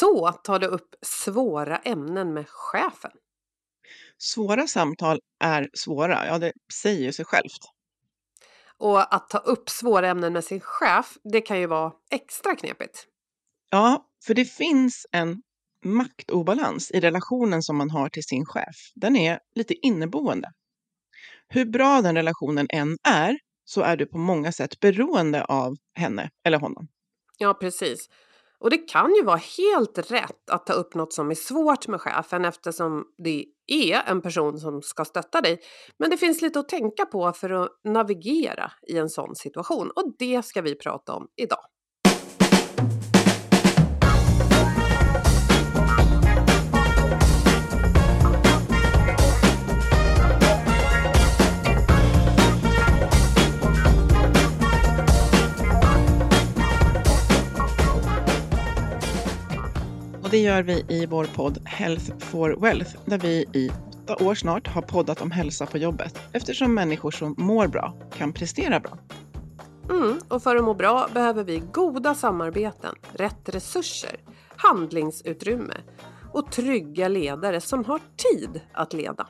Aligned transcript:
Så 0.00 0.32
tar 0.32 0.58
du 0.58 0.66
upp 0.66 0.94
svåra 1.02 1.78
ämnen 1.78 2.34
med 2.34 2.48
chefen. 2.48 3.10
Svåra 4.18 4.66
samtal 4.66 5.20
är 5.40 5.70
svåra, 5.74 6.26
ja 6.26 6.38
det 6.38 6.52
säger 6.82 7.12
sig 7.12 7.24
självt. 7.24 7.60
Och 8.78 9.14
att 9.14 9.28
ta 9.28 9.38
upp 9.38 9.70
svåra 9.70 10.08
ämnen 10.08 10.32
med 10.32 10.44
sin 10.44 10.60
chef, 10.60 11.16
det 11.32 11.40
kan 11.40 11.60
ju 11.60 11.66
vara 11.66 11.92
extra 12.10 12.56
knepigt. 12.56 13.06
Ja, 13.70 14.06
för 14.26 14.34
det 14.34 14.44
finns 14.44 15.06
en 15.12 15.42
maktobalans 15.84 16.90
i 16.90 17.00
relationen 17.00 17.62
som 17.62 17.76
man 17.76 17.90
har 17.90 18.08
till 18.08 18.24
sin 18.24 18.46
chef. 18.46 18.92
Den 18.94 19.16
är 19.16 19.38
lite 19.54 19.74
inneboende. 19.74 20.52
Hur 21.48 21.64
bra 21.64 22.02
den 22.02 22.16
relationen 22.16 22.66
än 22.70 22.96
är 23.08 23.38
så 23.64 23.80
är 23.80 23.96
du 23.96 24.06
på 24.06 24.18
många 24.18 24.52
sätt 24.52 24.80
beroende 24.80 25.44
av 25.44 25.76
henne 25.94 26.30
eller 26.44 26.58
honom. 26.58 26.88
Ja, 27.38 27.54
precis. 27.54 28.08
Och 28.60 28.70
det 28.70 28.78
kan 28.78 29.14
ju 29.14 29.22
vara 29.22 29.40
helt 29.58 30.10
rätt 30.10 30.50
att 30.50 30.66
ta 30.66 30.72
upp 30.72 30.94
något 30.94 31.12
som 31.12 31.30
är 31.30 31.34
svårt 31.34 31.88
med 31.88 32.00
chefen 32.00 32.44
eftersom 32.44 33.04
det 33.24 33.44
är 33.66 34.02
en 34.06 34.22
person 34.22 34.58
som 34.58 34.82
ska 34.82 35.04
stötta 35.04 35.40
dig. 35.40 35.60
Men 35.98 36.10
det 36.10 36.16
finns 36.16 36.42
lite 36.42 36.60
att 36.60 36.68
tänka 36.68 37.06
på 37.06 37.32
för 37.32 37.50
att 37.50 37.68
navigera 37.84 38.72
i 38.88 38.98
en 38.98 39.08
sån 39.08 39.34
situation 39.34 39.90
och 39.90 40.14
det 40.18 40.44
ska 40.44 40.62
vi 40.62 40.74
prata 40.74 41.12
om 41.12 41.28
idag. 41.36 41.69
Och 60.30 60.36
det 60.36 60.42
gör 60.42 60.62
vi 60.62 60.84
i 60.88 61.06
vår 61.06 61.24
podd 61.24 61.58
Health 61.64 62.18
for 62.18 62.56
Wealth 62.60 62.96
där 63.04 63.18
vi 63.18 63.44
i 63.52 63.70
åtta 63.88 64.24
år 64.24 64.34
snart 64.34 64.66
har 64.66 64.82
poddat 64.82 65.20
om 65.20 65.30
hälsa 65.30 65.66
på 65.66 65.78
jobbet 65.78 66.18
eftersom 66.32 66.74
människor 66.74 67.10
som 67.10 67.34
mår 67.38 67.66
bra 67.66 67.94
kan 68.16 68.32
prestera 68.32 68.80
bra. 68.80 68.98
Mm, 69.90 70.20
och 70.28 70.42
för 70.42 70.56
att 70.56 70.64
må 70.64 70.74
bra 70.74 71.08
behöver 71.14 71.44
vi 71.44 71.62
goda 71.72 72.14
samarbeten, 72.14 72.94
rätt 73.12 73.48
resurser, 73.48 74.20
handlingsutrymme 74.56 75.76
och 76.32 76.52
trygga 76.52 77.08
ledare 77.08 77.60
som 77.60 77.84
har 77.84 78.00
tid 78.16 78.60
att 78.72 78.92
leda. 78.92 79.26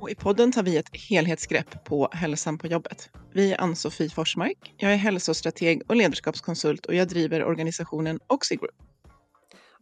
Och 0.00 0.10
I 0.10 0.14
podden 0.14 0.52
tar 0.52 0.62
vi 0.62 0.76
ett 0.76 0.96
helhetsgrepp 1.10 1.84
på 1.84 2.08
hälsan 2.12 2.58
på 2.58 2.66
jobbet. 2.66 3.10
Vi 3.32 3.52
är 3.52 3.60
Ann-Sofie 3.60 4.10
Forsmark. 4.10 4.74
Jag 4.76 4.92
är 4.92 4.96
hälsostrateg 4.96 5.82
och 5.88 5.96
ledarskapskonsult 5.96 6.86
och 6.86 6.94
jag 6.94 7.08
driver 7.08 7.44
organisationen 7.44 8.20
Oxigroup 8.26 8.87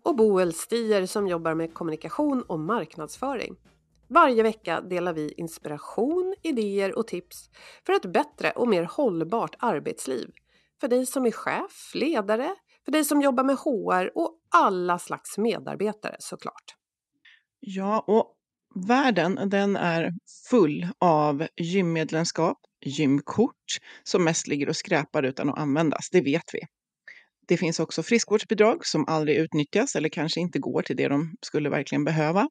och 0.07 0.17
Boel 0.17 0.53
Stier 0.53 1.07
som 1.07 1.29
jobbar 1.29 1.55
med 1.55 1.75
kommunikation 1.75 2.43
och 2.43 2.59
marknadsföring. 2.59 3.57
Varje 4.09 4.43
vecka 4.43 4.81
delar 4.81 5.13
vi 5.13 5.35
inspiration, 5.37 6.35
idéer 6.43 6.99
och 6.99 7.07
tips 7.07 7.51
för 7.87 7.93
ett 7.93 8.13
bättre 8.13 8.51
och 8.51 8.69
mer 8.69 8.83
hållbart 8.85 9.57
arbetsliv. 9.59 10.31
För 10.81 10.89
dig 10.89 11.07
som 11.07 11.27
är 11.27 11.31
chef, 11.31 11.91
ledare, 11.95 12.55
för 12.85 12.93
dig 12.93 13.05
som 13.05 13.23
jobbar 13.23 13.45
med 13.45 13.57
HR 13.57 14.19
och 14.19 14.39
alla 14.55 14.99
slags 14.99 15.39
medarbetare 15.39 16.17
såklart. 16.19 16.75
Ja, 17.61 18.05
och 18.07 18.35
världen 18.89 19.39
den 19.51 19.77
är 19.77 20.13
full 20.51 20.89
av 20.99 21.47
gymmedlemskap, 21.57 22.59
gymkort 22.85 23.79
som 24.03 24.25
mest 24.25 24.47
ligger 24.47 24.69
och 24.69 24.77
skräpar 24.77 25.23
utan 25.23 25.51
att 25.51 25.59
användas, 25.59 26.11
det 26.11 26.21
vet 26.21 26.51
vi. 26.53 26.61
Det 27.49 27.57
finns 27.57 27.81
också 27.81 28.03
friskvårdsbidrag 28.03 28.87
som 28.87 29.05
aldrig 29.09 29.37
utnyttjas 29.37 29.97
eller 29.97 30.09
kanske 30.09 30.41
inte 30.41 30.59
går 30.59 30.83
till 30.83 30.97
det 30.97 31.09
de 31.09 31.35
skulle 31.41 31.71
verkligen 31.71 32.05
behöva. 32.05 32.49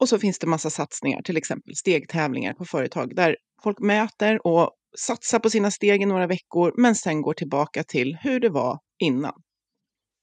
Och 0.00 0.08
så 0.08 0.18
finns 0.18 0.38
det 0.38 0.46
massa 0.46 0.70
satsningar, 0.70 1.22
till 1.22 1.36
exempel 1.36 1.76
stegtävlingar 1.76 2.54
på 2.54 2.64
företag 2.64 3.16
där 3.16 3.36
folk 3.62 3.78
mäter 3.78 4.46
och 4.46 4.70
satsar 4.98 5.38
på 5.38 5.50
sina 5.50 5.70
steg 5.70 6.02
i 6.02 6.06
några 6.06 6.26
veckor 6.26 6.72
men 6.76 6.94
sen 6.94 7.22
går 7.22 7.34
tillbaka 7.34 7.84
till 7.84 8.16
hur 8.20 8.40
det 8.40 8.48
var 8.48 8.78
innan. 8.98 9.42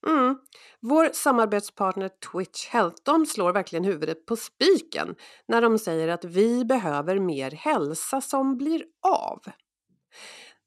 Mm. 0.07 0.35
Vår 0.81 1.09
samarbetspartner 1.13 2.09
Twitch 2.31 2.67
Health 2.67 2.95
de 3.05 3.25
slår 3.25 3.53
verkligen 3.53 3.83
huvudet 3.83 4.25
på 4.25 4.35
spiken 4.35 5.15
när 5.47 5.61
de 5.61 5.79
säger 5.79 6.07
att 6.07 6.25
vi 6.25 6.65
behöver 6.65 7.19
mer 7.19 7.51
hälsa 7.51 8.21
som 8.21 8.57
blir 8.57 8.83
av. 9.07 9.39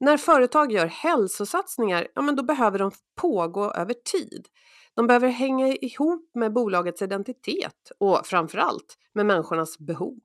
När 0.00 0.16
företag 0.16 0.72
gör 0.72 0.86
hälsosatsningar, 0.86 2.08
ja 2.14 2.22
men 2.22 2.36
då 2.36 2.42
behöver 2.42 2.78
de 2.78 2.90
pågå 3.20 3.72
över 3.72 3.94
tid. 3.94 4.46
De 4.94 5.06
behöver 5.06 5.28
hänga 5.28 5.68
ihop 5.68 6.30
med 6.34 6.52
bolagets 6.52 7.02
identitet 7.02 7.90
och 7.98 8.26
framförallt 8.26 8.96
med 9.14 9.26
människornas 9.26 9.78
behov. 9.78 10.18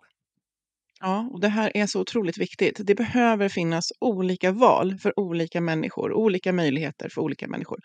Ja, 1.04 1.30
och 1.32 1.42
det 1.42 1.48
här 1.48 1.78
är 1.78 1.88
så 1.88 2.02
otroligt 2.02 2.38
viktigt. 2.38 2.80
Det 2.84 2.96
behöver 2.96 3.50
finnas 3.50 3.92
olika 4.00 4.52
val 4.52 4.98
för 4.98 5.20
olika 5.20 5.62
människor, 5.62 6.14
olika 6.14 6.54
möjligheter 6.54 7.10
för 7.10 7.22
olika 7.22 7.48
människor. 7.48 7.80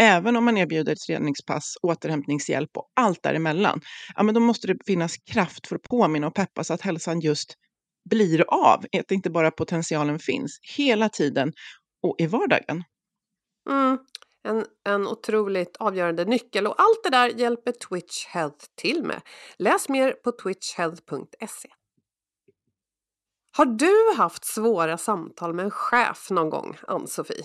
Även 0.00 0.36
om 0.36 0.44
man 0.44 0.58
erbjuder 0.58 0.94
träningspass, 0.94 1.74
återhämtningshjälp 1.82 2.70
och 2.76 2.90
allt 2.96 3.22
däremellan, 3.22 3.80
ja, 4.16 4.22
men 4.22 4.34
då 4.34 4.40
måste 4.40 4.66
det 4.66 4.76
finnas 4.86 5.16
kraft 5.16 5.66
för 5.66 5.76
att 5.76 5.82
påminna 5.82 6.26
och 6.26 6.34
peppa 6.34 6.64
så 6.64 6.74
att 6.74 6.80
hälsan 6.80 7.20
just 7.20 7.54
blir 8.10 8.44
av, 8.48 8.84
att 8.98 9.10
inte 9.10 9.30
bara 9.30 9.50
potentialen 9.50 10.18
finns 10.18 10.60
hela 10.76 11.08
tiden 11.08 11.52
och 12.02 12.14
i 12.18 12.26
vardagen. 12.26 12.84
Mm, 13.70 13.98
en, 14.42 14.66
en 14.84 15.08
otroligt 15.08 15.76
avgörande 15.76 16.24
nyckel 16.24 16.66
och 16.66 16.74
allt 16.78 17.04
det 17.04 17.10
där 17.10 17.28
hjälper 17.28 17.72
Twitch 17.72 18.26
Health 18.26 18.66
till 18.74 19.02
med. 19.02 19.20
Läs 19.58 19.88
mer 19.88 20.12
på 20.12 20.32
twitchhealth.se. 20.32 21.68
Har 23.56 23.66
du 23.66 24.16
haft 24.16 24.44
svåra 24.44 24.98
samtal 24.98 25.54
med 25.54 25.64
en 25.64 25.70
chef 25.70 26.30
någon 26.30 26.50
gång, 26.50 26.76
Ann-Sofie? 26.86 27.44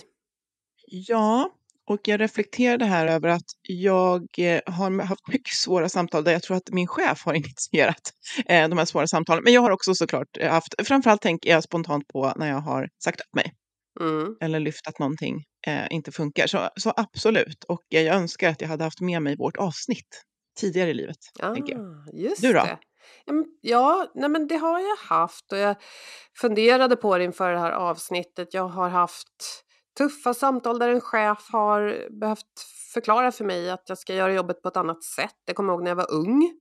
Ja, 0.86 1.50
och 1.86 2.00
jag 2.04 2.20
reflekterade 2.20 2.84
här 2.84 3.06
över 3.06 3.28
att 3.28 3.44
jag 3.62 4.22
eh, 4.38 4.60
har 4.66 5.02
haft 5.02 5.28
mycket 5.28 5.54
svåra 5.54 5.88
samtal 5.88 6.24
där 6.24 6.32
jag 6.32 6.42
tror 6.42 6.56
att 6.56 6.70
min 6.70 6.86
chef 6.86 7.24
har 7.24 7.34
initierat 7.34 8.12
eh, 8.46 8.68
de 8.68 8.78
här 8.78 8.84
svåra 8.84 9.06
samtalen. 9.06 9.44
Men 9.44 9.52
jag 9.52 9.60
har 9.60 9.70
också 9.70 9.94
såklart 9.94 10.36
eh, 10.40 10.50
haft, 10.50 10.74
framförallt 10.86 11.22
tänker 11.22 11.50
jag 11.50 11.62
spontant 11.62 12.08
på 12.08 12.32
när 12.36 12.48
jag 12.48 12.60
har 12.60 12.88
sagt 13.04 13.20
upp 13.20 13.34
mig. 13.34 13.52
Mm. 14.00 14.36
Eller 14.40 14.60
lyft 14.60 14.88
att 14.88 14.98
någonting 14.98 15.44
eh, 15.66 15.86
inte 15.90 16.12
funkar. 16.12 16.46
Så, 16.46 16.68
så 16.76 16.92
absolut. 16.96 17.64
Och 17.68 17.82
jag 17.88 18.04
önskar 18.06 18.50
att 18.50 18.60
jag 18.60 18.68
hade 18.68 18.84
haft 18.84 19.00
med 19.00 19.22
mig 19.22 19.36
vårt 19.36 19.56
avsnitt 19.56 20.24
tidigare 20.60 20.90
i 20.90 20.94
livet. 20.94 21.16
Ah. 21.40 21.54
Just 22.12 22.42
du 22.42 22.52
då? 22.52 22.64
Det. 22.64 22.78
Ja, 23.60 24.12
nej 24.14 24.28
men 24.28 24.46
det 24.46 24.56
har 24.56 24.80
jag 24.80 24.96
haft 24.96 25.52
och 25.52 25.58
jag 25.58 25.76
funderade 26.40 26.96
på 26.96 27.18
det 27.18 27.24
inför 27.24 27.52
det 27.52 27.58
här 27.58 27.70
avsnittet. 27.72 28.54
Jag 28.54 28.68
har 28.68 28.88
haft 28.88 29.63
tuffa 29.98 30.34
samtal 30.34 30.78
där 30.78 30.88
en 30.88 31.00
chef 31.00 31.48
har 31.52 32.08
behövt 32.20 32.60
förklara 32.94 33.32
för 33.32 33.44
mig 33.44 33.70
att 33.70 33.84
jag 33.88 33.98
ska 33.98 34.14
göra 34.14 34.32
jobbet 34.32 34.62
på 34.62 34.68
ett 34.68 34.76
annat 34.76 35.04
sätt. 35.04 35.34
Det 35.46 35.54
kommer 35.54 35.72
jag 35.72 35.76
ihåg 35.76 35.84
när 35.84 35.90
jag 35.90 35.96
var 35.96 36.12
ung. 36.12 36.60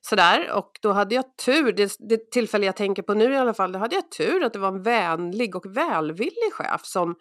Sådär, 0.00 0.52
och 0.52 0.78
då 0.82 0.92
hade 0.92 1.14
jag 1.14 1.36
tur, 1.36 1.72
det, 1.72 1.92
det 1.98 2.30
tillfälle 2.30 2.66
jag 2.66 2.76
tänker 2.76 3.02
på 3.02 3.14
nu 3.14 3.32
i 3.32 3.36
alla 3.36 3.54
fall, 3.54 3.72
då 3.72 3.78
hade 3.78 3.94
jag 3.94 4.10
tur 4.10 4.44
att 4.44 4.52
det 4.52 4.58
var 4.58 4.68
en 4.68 4.82
vänlig 4.82 5.56
och 5.56 5.76
välvillig 5.76 6.52
chef 6.52 6.84
som 6.84 7.14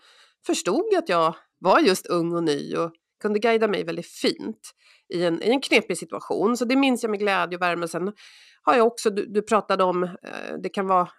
förstod 0.45 0.95
att 0.97 1.09
jag 1.09 1.35
var 1.59 1.79
just 1.79 2.05
ung 2.05 2.33
och 2.33 2.43
ny 2.43 2.75
och 2.75 2.91
kunde 3.21 3.39
guida 3.39 3.67
mig 3.67 3.83
väldigt 3.83 4.07
fint 4.07 4.71
i 5.13 5.23
en, 5.23 5.43
i 5.43 5.49
en 5.49 5.61
knepig 5.61 5.97
situation. 5.97 6.57
Så 6.57 6.65
det 6.65 6.75
minns 6.75 7.03
jag 7.03 7.09
med 7.09 7.19
glädje 7.19 7.57
och 7.57 7.61
värme. 7.61 7.87
Sen 7.87 8.13
har 8.61 8.75
jag 8.75 8.87
också, 8.87 9.09
du, 9.09 9.25
du 9.25 9.41
pratade 9.41 9.83
om, 9.83 10.03
eh, 10.03 10.57
det 10.63 10.69
kan 10.69 10.87
vara 10.87 11.09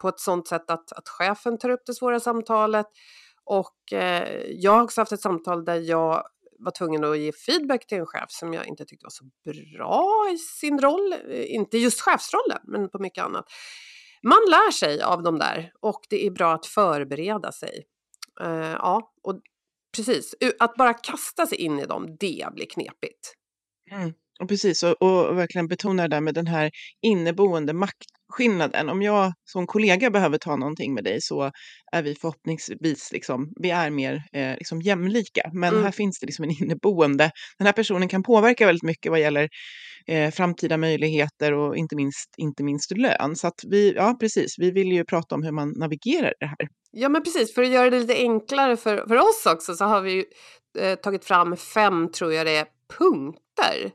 på 0.00 0.08
ett 0.08 0.20
sånt 0.20 0.48
sätt 0.48 0.70
att, 0.70 0.92
att 0.92 1.08
chefen 1.08 1.58
tar 1.58 1.70
upp 1.70 1.82
det 1.86 1.94
svåra 1.94 2.20
samtalet. 2.20 2.86
Och 3.44 3.92
eh, 3.92 4.42
jag 4.48 4.72
har 4.72 4.82
också 4.82 5.00
haft 5.00 5.12
ett 5.12 5.20
samtal 5.20 5.64
där 5.64 5.80
jag 5.80 6.22
var 6.58 6.70
tvungen 6.70 7.04
att 7.04 7.18
ge 7.18 7.32
feedback 7.32 7.86
till 7.86 7.98
en 7.98 8.06
chef 8.06 8.26
som 8.28 8.54
jag 8.54 8.66
inte 8.66 8.84
tyckte 8.84 9.04
var 9.04 9.10
så 9.10 9.24
bra 9.44 10.30
i 10.34 10.38
sin 10.38 10.80
roll. 10.80 11.12
Eh, 11.12 11.54
inte 11.54 11.78
just 11.78 12.00
chefsrollen, 12.00 12.60
men 12.64 12.88
på 12.88 12.98
mycket 12.98 13.24
annat. 13.24 13.44
Man 14.22 14.40
lär 14.50 14.70
sig 14.70 15.02
av 15.02 15.22
de 15.22 15.38
där 15.38 15.72
och 15.80 16.00
det 16.08 16.26
är 16.26 16.30
bra 16.30 16.54
att 16.54 16.66
förbereda 16.66 17.52
sig. 17.52 17.86
Eh, 18.40 18.72
ja, 18.72 19.12
och 19.22 19.40
precis. 19.96 20.34
Att 20.58 20.74
bara 20.74 20.94
kasta 20.94 21.46
sig 21.46 21.58
in 21.58 21.78
i 21.78 21.86
dem, 21.86 22.16
det 22.20 22.48
blir 22.52 22.66
knepigt. 22.66 23.34
Mm. 23.90 24.12
Och 24.40 24.48
precis, 24.48 24.82
och, 24.82 25.02
och 25.02 25.38
verkligen 25.38 25.68
betona 25.68 26.02
det 26.02 26.08
där 26.08 26.20
med 26.20 26.34
den 26.34 26.46
här 26.46 26.70
inneboende 27.02 27.72
maktskillnaden. 28.28 28.88
Om 28.88 29.02
jag 29.02 29.32
som 29.44 29.66
kollega 29.66 30.10
behöver 30.10 30.38
ta 30.38 30.56
någonting 30.56 30.94
med 30.94 31.04
dig 31.04 31.20
så 31.20 31.50
är 31.92 32.02
vi 32.02 32.14
förhoppningsvis 32.14 33.12
liksom, 33.12 33.52
vi 33.60 33.70
är 33.70 33.90
mer 33.90 34.22
eh, 34.32 34.56
liksom 34.56 34.82
jämlika. 34.82 35.50
Men 35.52 35.72
mm. 35.72 35.84
här 35.84 35.90
finns 35.90 36.20
det 36.20 36.26
liksom 36.26 36.44
en 36.44 36.50
inneboende, 36.50 37.30
den 37.58 37.66
här 37.66 37.72
personen 37.72 38.08
kan 38.08 38.22
påverka 38.22 38.66
väldigt 38.66 38.82
mycket 38.82 39.10
vad 39.10 39.20
gäller 39.20 39.48
eh, 40.06 40.30
framtida 40.30 40.76
möjligheter 40.76 41.52
och 41.52 41.76
inte 41.76 41.96
minst, 41.96 42.34
inte 42.36 42.64
minst 42.64 42.96
lön. 42.96 43.36
Så 43.36 43.46
att 43.46 43.60
vi, 43.68 43.92
ja 43.92 44.16
precis, 44.20 44.54
vi 44.58 44.70
vill 44.70 44.92
ju 44.92 45.04
prata 45.04 45.34
om 45.34 45.42
hur 45.42 45.52
man 45.52 45.72
navigerar 45.76 46.32
det 46.40 46.46
här. 46.46 46.68
Ja 46.92 47.08
men 47.08 47.22
precis, 47.22 47.54
för 47.54 47.62
att 47.62 47.68
göra 47.68 47.90
det 47.90 48.00
lite 48.00 48.14
enklare 48.14 48.76
för, 48.76 49.06
för 49.08 49.16
oss 49.16 49.46
också 49.46 49.74
så 49.74 49.84
har 49.84 50.00
vi 50.00 50.12
ju, 50.12 50.24
eh, 50.78 50.94
tagit 50.94 51.24
fram 51.24 51.56
fem, 51.56 52.10
tror 52.12 52.32
jag 52.32 52.46
det 52.46 52.56
är, 52.56 52.66
punkter 52.98 53.45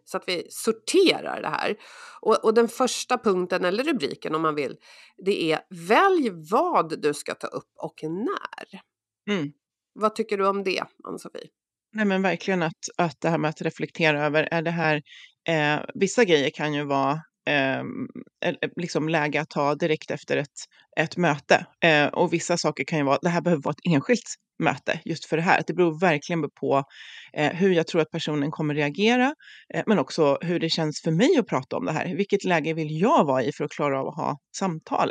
så 0.03 0.17
att 0.17 0.23
vi 0.27 0.47
sorterar 0.49 1.41
det 1.41 1.47
här. 1.47 1.75
Och, 2.21 2.45
och, 2.45 2.53
den 2.53 2.67
första 2.67 3.17
punkten 3.17 3.65
eller 3.65 3.83
rubriken 3.83 4.35
om 4.35 4.41
man 4.41 4.55
vill, 4.55 4.77
det 5.25 5.51
är 5.51 5.59
välj 5.69 6.29
vad 6.51 7.01
du 7.01 7.13
ska 7.13 7.35
ta 7.35 7.47
upp 7.47 7.71
och 7.75 8.03
när. 8.03 8.81
Mm. 9.29 9.51
Vad 9.93 10.15
tycker 10.15 10.37
du 10.37 10.47
om 10.47 10.63
det, 10.63 10.83
Ann-Sofie? 11.03 11.47
Nej 11.93 12.05
men 12.05 12.21
verkligen 12.21 12.63
att, 12.63 12.79
att 12.97 13.21
det 13.21 13.29
här 13.29 13.37
med 13.37 13.49
att 13.49 13.61
reflektera 13.61 14.25
över, 14.25 14.47
är 14.51 14.61
det 14.61 14.71
här, 14.71 15.01
eh, 15.47 15.79
vissa 15.93 16.25
grejer 16.25 16.49
kan 16.49 16.73
ju 16.73 16.83
vara 16.83 17.19
Ehm, 17.49 18.07
eh, 18.45 18.55
liksom 18.75 19.09
läge 19.09 19.41
att 19.41 19.49
ta 19.49 19.75
direkt 19.75 20.11
efter 20.11 20.38
ett, 20.38 20.47
ett 20.99 21.17
möte. 21.17 21.65
Eh, 21.83 22.07
och 22.07 22.33
vissa 22.33 22.57
saker 22.57 22.83
kan 22.83 22.99
ju 22.99 23.05
vara, 23.05 23.17
det 23.21 23.29
här 23.29 23.41
behöver 23.41 23.63
vara 23.63 23.71
ett 23.73 23.93
enskilt 23.93 24.35
möte 24.59 24.99
just 25.05 25.25
för 25.25 25.38
det 25.38 25.43
här. 25.43 25.63
Det 25.67 25.73
beror 25.73 25.99
verkligen 25.99 26.41
på 26.59 26.83
eh, 27.33 27.53
hur 27.53 27.71
jag 27.71 27.88
tror 27.88 28.01
att 28.01 28.11
personen 28.11 28.51
kommer 28.51 28.75
reagera, 28.75 29.35
eh, 29.73 29.83
men 29.88 29.99
också 29.99 30.38
hur 30.41 30.59
det 30.59 30.69
känns 30.69 31.01
för 31.01 31.11
mig 31.11 31.38
att 31.39 31.47
prata 31.47 31.77
om 31.77 31.85
det 31.85 31.91
här. 31.91 32.15
Vilket 32.15 32.43
läge 32.43 32.73
vill 32.73 33.01
jag 33.01 33.25
vara 33.25 33.43
i 33.43 33.51
för 33.57 33.63
att 33.65 33.71
klara 33.71 34.01
av 34.01 34.07
att 34.07 34.15
ha 34.15 34.38
samtal? 34.57 35.10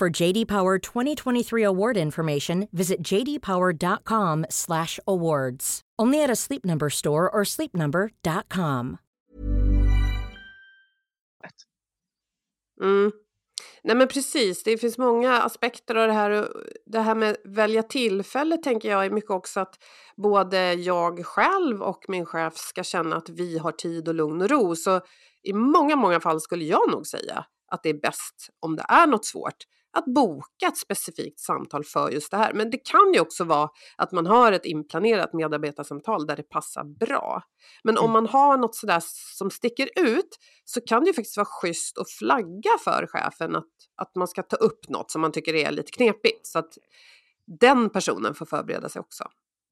For 0.00 0.22
JD 0.22 0.48
Power 0.48 0.78
2023 0.78 1.62
award 1.62 1.96
information, 1.96 2.68
visit 2.72 3.00
jdpower.com/awards. 3.00 5.80
Only 6.02 6.24
at 6.24 6.30
a 6.30 6.36
Sleep 6.36 6.64
Number 6.64 6.90
store 6.90 7.30
or 7.30 7.44
sleepnumber.com. 7.44 8.98
Mm. 12.82 13.12
Nej 13.82 13.96
men 13.96 14.08
precis, 14.08 14.62
det 14.62 14.78
finns 14.78 14.98
många 14.98 15.42
aspekter 15.42 15.94
av 15.94 16.08
det 16.08 16.12
här. 16.12 16.48
Det 16.86 17.00
här 17.00 17.14
med 17.14 17.36
välja 17.44 17.82
tillfälle 17.82 18.56
tänker 18.56 18.90
jag 18.90 19.04
är 19.04 19.10
mycket 19.10 19.30
också 19.30 19.60
att 19.60 19.74
både 20.16 20.74
jag 20.74 21.26
själv 21.26 21.82
och 21.82 22.04
min 22.08 22.26
chef 22.26 22.56
ska 22.56 22.82
känna 22.82 23.16
att 23.16 23.28
vi 23.28 23.58
har 23.58 23.72
tid 23.72 24.08
och 24.08 24.14
lugn 24.14 24.42
och 24.42 24.50
ro. 24.50 24.76
Så 24.76 25.00
i 25.42 25.52
många, 25.52 25.96
många 25.96 26.20
fall 26.20 26.40
skulle 26.40 26.64
jag 26.64 26.90
nog 26.90 27.06
säga 27.06 27.44
att 27.68 27.82
det 27.82 27.88
är 27.88 28.00
bäst 28.00 28.48
om 28.60 28.76
det 28.76 28.84
är 28.88 29.06
något 29.06 29.24
svårt 29.24 29.64
att 29.94 30.04
boka 30.04 30.66
ett 30.66 30.76
specifikt 30.76 31.40
samtal 31.40 31.84
för 31.84 32.10
just 32.10 32.30
det 32.30 32.36
här. 32.36 32.52
Men 32.52 32.70
det 32.70 32.78
kan 32.78 33.12
ju 33.14 33.20
också 33.20 33.44
vara 33.44 33.68
att 33.96 34.12
man 34.12 34.26
har 34.26 34.52
ett 34.52 34.64
inplanerat 34.64 35.32
medarbetarsamtal 35.32 36.26
där 36.26 36.36
det 36.36 36.42
passar 36.42 36.84
bra. 36.84 37.42
Men 37.84 37.98
om 37.98 38.04
mm. 38.04 38.12
man 38.12 38.26
har 38.26 38.56
något 38.56 38.74
sådär 38.74 39.02
som 39.36 39.50
sticker 39.50 39.88
ut 39.96 40.38
så 40.64 40.80
kan 40.80 41.04
det 41.04 41.06
ju 41.06 41.14
faktiskt 41.14 41.36
vara 41.36 41.46
schysst 41.50 41.98
att 41.98 42.10
flagga 42.10 42.78
för 42.84 43.06
chefen 43.06 43.56
att, 43.56 43.64
att 43.96 44.14
man 44.14 44.28
ska 44.28 44.42
ta 44.42 44.56
upp 44.56 44.88
något 44.88 45.10
som 45.10 45.20
man 45.20 45.32
tycker 45.32 45.54
är 45.54 45.70
lite 45.70 45.90
knepigt. 45.92 46.46
Så 46.46 46.58
att 46.58 46.78
den 47.60 47.90
personen 47.90 48.34
får 48.34 48.46
förbereda 48.46 48.88
sig 48.88 49.00
också. 49.00 49.24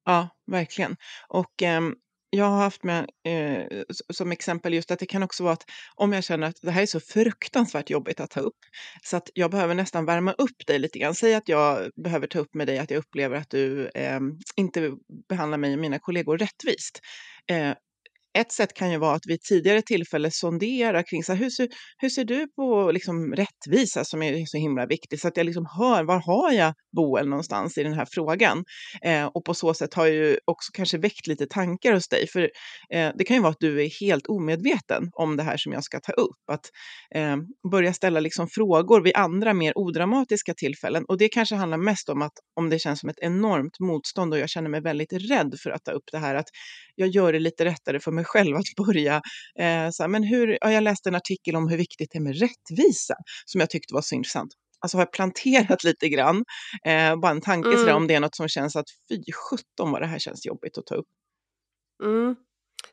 Ja, 0.04 0.28
verkligen. 0.46 0.96
Och 1.28 1.62
um, 1.78 1.94
jag 2.34 2.44
har 2.44 2.58
haft 2.58 2.84
med 2.84 3.10
eh, 3.24 3.82
som 4.10 4.32
exempel 4.32 4.74
just 4.74 4.90
att 4.90 4.98
det 4.98 5.06
kan 5.06 5.22
också 5.22 5.42
vara 5.42 5.52
att 5.52 5.64
om 5.94 6.12
jag 6.12 6.24
känner 6.24 6.46
att 6.46 6.56
det 6.62 6.70
här 6.70 6.82
är 6.82 6.86
så 6.86 7.00
fruktansvärt 7.00 7.90
jobbigt 7.90 8.20
att 8.20 8.30
ta 8.30 8.40
upp 8.40 8.56
så 9.02 9.16
att 9.16 9.30
jag 9.34 9.50
behöver 9.50 9.74
nästan 9.74 10.04
värma 10.04 10.32
upp 10.32 10.66
dig 10.66 10.78
lite 10.78 10.98
grann. 10.98 11.14
Säg 11.14 11.34
att 11.34 11.48
jag 11.48 11.90
behöver 12.04 12.26
ta 12.26 12.38
upp 12.38 12.54
med 12.54 12.66
dig 12.66 12.78
att 12.78 12.90
jag 12.90 12.98
upplever 12.98 13.36
att 13.36 13.50
du 13.50 13.90
eh, 13.94 14.20
inte 14.56 14.92
behandlar 15.28 15.58
mig 15.58 15.72
och 15.72 15.78
mina 15.78 15.98
kollegor 15.98 16.38
rättvist. 16.38 17.00
Eh, 17.50 17.72
ett 18.38 18.52
sätt 18.52 18.74
kan 18.74 18.90
ju 18.90 18.98
vara 18.98 19.14
att 19.14 19.26
vid 19.26 19.40
tidigare 19.40 19.82
tillfälle 19.82 20.30
sondera 20.30 21.02
kring 21.02 21.24
så 21.24 21.32
här, 21.32 21.38
hur, 21.38 21.50
ser, 21.50 21.68
hur 21.98 22.08
ser 22.08 22.24
du 22.24 22.46
på 22.56 22.90
liksom, 22.92 23.34
rättvisa 23.34 24.04
som 24.04 24.22
är 24.22 24.46
så 24.46 24.56
himla 24.56 24.86
viktigt 24.86 25.20
så 25.20 25.28
att 25.28 25.36
jag 25.36 25.46
liksom 25.46 25.66
hör 25.78 26.04
var 26.04 26.18
har 26.18 26.52
jag 26.52 26.74
Boel 26.96 27.28
någonstans 27.28 27.78
i 27.78 27.82
den 27.82 27.92
här 27.92 28.06
frågan? 28.10 28.64
Eh, 29.02 29.26
och 29.26 29.44
på 29.44 29.54
så 29.54 29.74
sätt 29.74 29.94
har 29.94 30.06
ju 30.06 30.38
också 30.44 30.70
kanske 30.72 30.98
väckt 30.98 31.26
lite 31.26 31.46
tankar 31.46 31.92
hos 31.92 32.08
dig 32.08 32.26
för 32.28 32.40
eh, 32.92 33.10
det 33.18 33.24
kan 33.24 33.36
ju 33.36 33.42
vara 33.42 33.50
att 33.50 33.60
du 33.60 33.82
är 33.84 33.90
helt 34.00 34.26
omedveten 34.26 35.10
om 35.12 35.36
det 35.36 35.42
här 35.42 35.56
som 35.56 35.72
jag 35.72 35.84
ska 35.84 36.00
ta 36.00 36.12
upp 36.12 36.50
att 36.52 36.70
eh, 37.14 37.36
börja 37.70 37.92
ställa 37.92 38.20
liksom 38.20 38.48
frågor 38.48 39.00
vid 39.00 39.16
andra 39.16 39.54
mer 39.54 39.72
odramatiska 39.78 40.54
tillfällen. 40.54 41.04
Och 41.08 41.18
det 41.18 41.28
kanske 41.28 41.54
handlar 41.54 41.78
mest 41.78 42.08
om 42.08 42.22
att 42.22 42.32
om 42.56 42.70
det 42.70 42.78
känns 42.78 43.00
som 43.00 43.08
ett 43.08 43.18
enormt 43.18 43.80
motstånd 43.80 44.32
och 44.32 44.38
jag 44.38 44.48
känner 44.48 44.70
mig 44.70 44.80
väldigt 44.80 45.12
rädd 45.12 45.54
för 45.62 45.70
att 45.70 45.84
ta 45.84 45.92
upp 45.92 46.04
det 46.12 46.18
här 46.18 46.34
att 46.34 46.46
jag 46.94 47.08
gör 47.08 47.32
det 47.32 47.38
lite 47.38 47.64
lättare 47.64 48.00
för 48.00 48.12
mig 48.12 48.24
själv 48.24 48.56
att 48.56 48.64
börja. 48.86 49.14
Eh, 49.58 49.90
så 49.90 50.02
här, 50.02 50.08
men 50.08 50.22
hur, 50.22 50.58
ja, 50.60 50.72
jag 50.72 50.82
läste 50.82 51.08
en 51.08 51.14
artikel 51.14 51.56
om 51.56 51.68
hur 51.68 51.76
viktigt 51.76 52.10
det 52.12 52.18
är 52.18 52.22
med 52.22 52.38
rättvisa 52.38 53.14
som 53.44 53.60
jag 53.60 53.70
tyckte 53.70 53.94
var 53.94 54.02
så 54.02 54.14
intressant. 54.14 54.52
Alltså 54.80 54.96
har 54.96 55.02
jag 55.02 55.12
planterat 55.12 55.84
lite 55.84 56.08
grann, 56.08 56.44
eh, 56.84 57.16
bara 57.16 57.30
en 57.30 57.40
tanke 57.40 57.68
mm. 57.68 57.80
sådär, 57.80 57.94
om 57.94 58.06
det 58.06 58.14
är 58.14 58.20
något 58.20 58.36
som 58.36 58.48
känns 58.48 58.76
att 58.76 58.86
fy 59.08 59.22
sjutton 59.32 59.92
vad 59.92 60.02
det 60.02 60.06
här 60.06 60.18
känns 60.18 60.46
jobbigt 60.46 60.78
att 60.78 60.86
ta 60.86 60.94
upp. 60.94 61.08
Mm. 62.02 62.36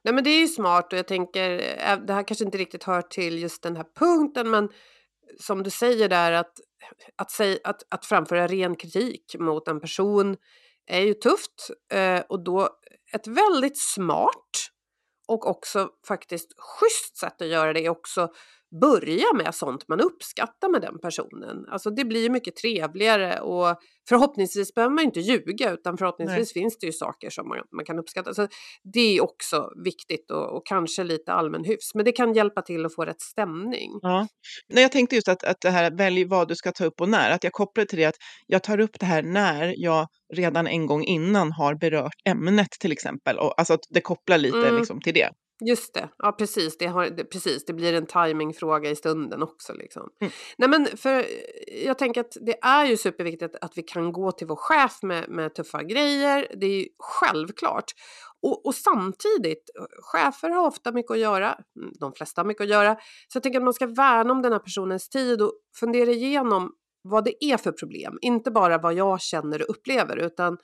Nej 0.03 0.13
men 0.13 0.23
det 0.23 0.29
är 0.29 0.39
ju 0.39 0.47
smart 0.47 0.93
och 0.93 0.99
jag 0.99 1.07
tänker, 1.07 1.51
eh, 1.51 1.97
det 2.07 2.13
här 2.13 2.27
kanske 2.27 2.45
inte 2.45 2.57
riktigt 2.57 2.83
hör 2.83 3.01
till 3.01 3.39
just 3.39 3.63
den 3.63 3.75
här 3.75 3.85
punkten 3.99 4.49
men 4.49 4.69
som 5.39 5.63
du 5.63 5.69
säger 5.69 6.09
där 6.09 6.31
att, 6.31 6.53
att, 7.15 7.31
säga, 7.31 7.57
att, 7.63 7.83
att 7.89 8.05
framföra 8.05 8.47
ren 8.47 8.75
kritik 8.75 9.35
mot 9.39 9.67
en 9.67 9.81
person 9.81 10.37
är 10.89 11.01
ju 11.01 11.13
tufft 11.13 11.69
eh, 11.91 12.21
och 12.29 12.43
då 12.43 12.69
ett 13.13 13.27
väldigt 13.27 13.77
smart 13.77 14.69
och 15.27 15.47
också 15.47 15.89
faktiskt 16.07 16.53
schysst 16.57 17.17
sätt 17.17 17.41
att 17.41 17.47
göra 17.47 17.73
det 17.73 17.85
är 17.85 17.89
också 17.89 18.33
börja 18.81 19.33
med 19.33 19.55
sånt 19.55 19.87
man 19.87 20.01
uppskattar 20.01 20.69
med 20.69 20.81
den 20.81 20.99
personen. 20.99 21.65
Alltså 21.67 21.89
det 21.89 22.05
blir 22.05 22.29
mycket 22.29 22.55
trevligare 22.55 23.39
och 23.39 23.77
förhoppningsvis 24.09 24.73
behöver 24.73 24.95
man 24.95 25.03
inte 25.03 25.19
ljuga 25.19 25.71
utan 25.71 25.97
förhoppningsvis 25.97 26.55
Nej. 26.55 26.61
finns 26.63 26.77
det 26.77 26.85
ju 26.85 26.91
saker 26.91 27.29
som 27.29 27.47
man, 27.47 27.57
man 27.75 27.85
kan 27.85 27.99
uppskatta. 27.99 28.33
Så 28.33 28.47
det 28.93 29.17
är 29.17 29.23
också 29.23 29.69
viktigt 29.83 30.31
och, 30.31 30.55
och, 30.55 30.65
kanske 30.65 31.03
lite 31.03 31.33
allmän 31.33 31.63
hyfs 31.63 31.95
men 31.95 32.05
det 32.05 32.11
kan 32.11 32.33
hjälpa 32.33 32.61
till 32.61 32.85
att 32.85 32.95
få 32.95 33.05
rätt 33.05 33.21
stämning. 33.21 33.99
Ja. 34.01 34.27
Nej, 34.67 34.83
jag 34.83 34.91
tänkte 34.91 35.15
just 35.15 35.27
att, 35.27 35.43
att 35.43 35.61
det 35.61 35.69
här 35.69 35.91
välj 35.91 36.25
vad 36.25 36.47
du 36.47 36.55
ska 36.55 36.71
ta 36.71 36.85
upp 36.85 37.01
och 37.01 37.09
när, 37.09 37.31
att 37.31 37.43
jag 37.43 37.53
kopplar 37.53 37.85
till 37.85 37.99
det 37.99 38.05
att 38.05 38.17
jag 38.47 38.63
tar 38.63 38.79
upp 38.79 38.99
det 38.99 39.05
här 39.05 39.23
när 39.23 39.73
jag 39.77 40.07
redan 40.33 40.67
en 40.67 40.85
gång 40.85 41.03
innan 41.03 41.51
har 41.51 41.75
berört 41.75 42.15
ämnet 42.25 42.71
till 42.71 42.91
exempel. 42.91 43.37
Och, 43.37 43.59
alltså 43.59 43.73
att 43.73 43.83
det 43.89 44.01
kopplar 44.01 44.37
lite 44.37 44.57
mm. 44.57 44.75
liksom, 44.75 45.01
till 45.01 45.13
det. 45.13 45.29
Just 45.65 45.93
det, 45.93 46.09
ja 46.17 46.31
precis. 46.31 46.77
Det, 46.77 46.85
har, 46.85 47.05
det, 47.09 47.23
precis. 47.23 47.65
det 47.65 47.73
blir 47.73 47.93
en 47.93 48.05
timingfråga 48.05 48.89
i 48.89 48.95
stunden 48.95 49.43
också. 49.43 49.73
Liksom. 49.73 50.09
Mm. 50.21 50.33
Nej, 50.57 50.69
men 50.69 50.97
för 50.97 51.25
jag 51.85 51.97
tänker 51.97 52.21
att 52.21 52.37
det 52.41 52.57
är 52.61 52.85
ju 52.85 52.97
superviktigt 52.97 53.55
att 53.61 53.77
vi 53.77 53.83
kan 53.83 54.11
gå 54.11 54.31
till 54.31 54.47
vår 54.47 54.55
chef 54.55 55.03
med, 55.03 55.29
med 55.29 55.55
tuffa 55.55 55.83
grejer. 55.83 56.47
Det 56.59 56.65
är 56.65 56.79
ju 56.79 56.87
självklart. 56.97 57.91
Och, 58.41 58.65
och, 58.65 58.75
samtidigt, 58.75 59.69
chefer 60.01 60.49
har 60.49 60.67
ofta 60.67 60.91
mycket 60.91 61.11
att 61.11 61.19
göra, 61.19 61.57
de 61.99 62.13
flesta 62.13 62.41
har 62.41 62.47
mycket 62.47 62.63
att 62.63 62.69
göra. 62.69 62.95
Så 63.27 63.35
jag 63.35 63.43
tänker 63.43 63.59
att 63.59 63.63
man 63.63 63.73
ska 63.73 63.87
värna 63.87 64.31
om 64.31 64.41
den 64.41 64.51
här 64.51 64.59
personens 64.59 65.09
tid 65.09 65.41
och 65.41 65.53
fundera 65.79 66.09
igenom 66.09 66.71
vad 67.01 67.25
det 67.25 67.45
är 67.45 67.57
för 67.57 67.71
problem. 67.71 68.17
Inte 68.21 68.51
bara 68.51 68.77
vad 68.77 68.93
jag 68.93 69.21
känner 69.21 69.61
och 69.61 69.69
upplever 69.69 70.17
utan 70.17 70.57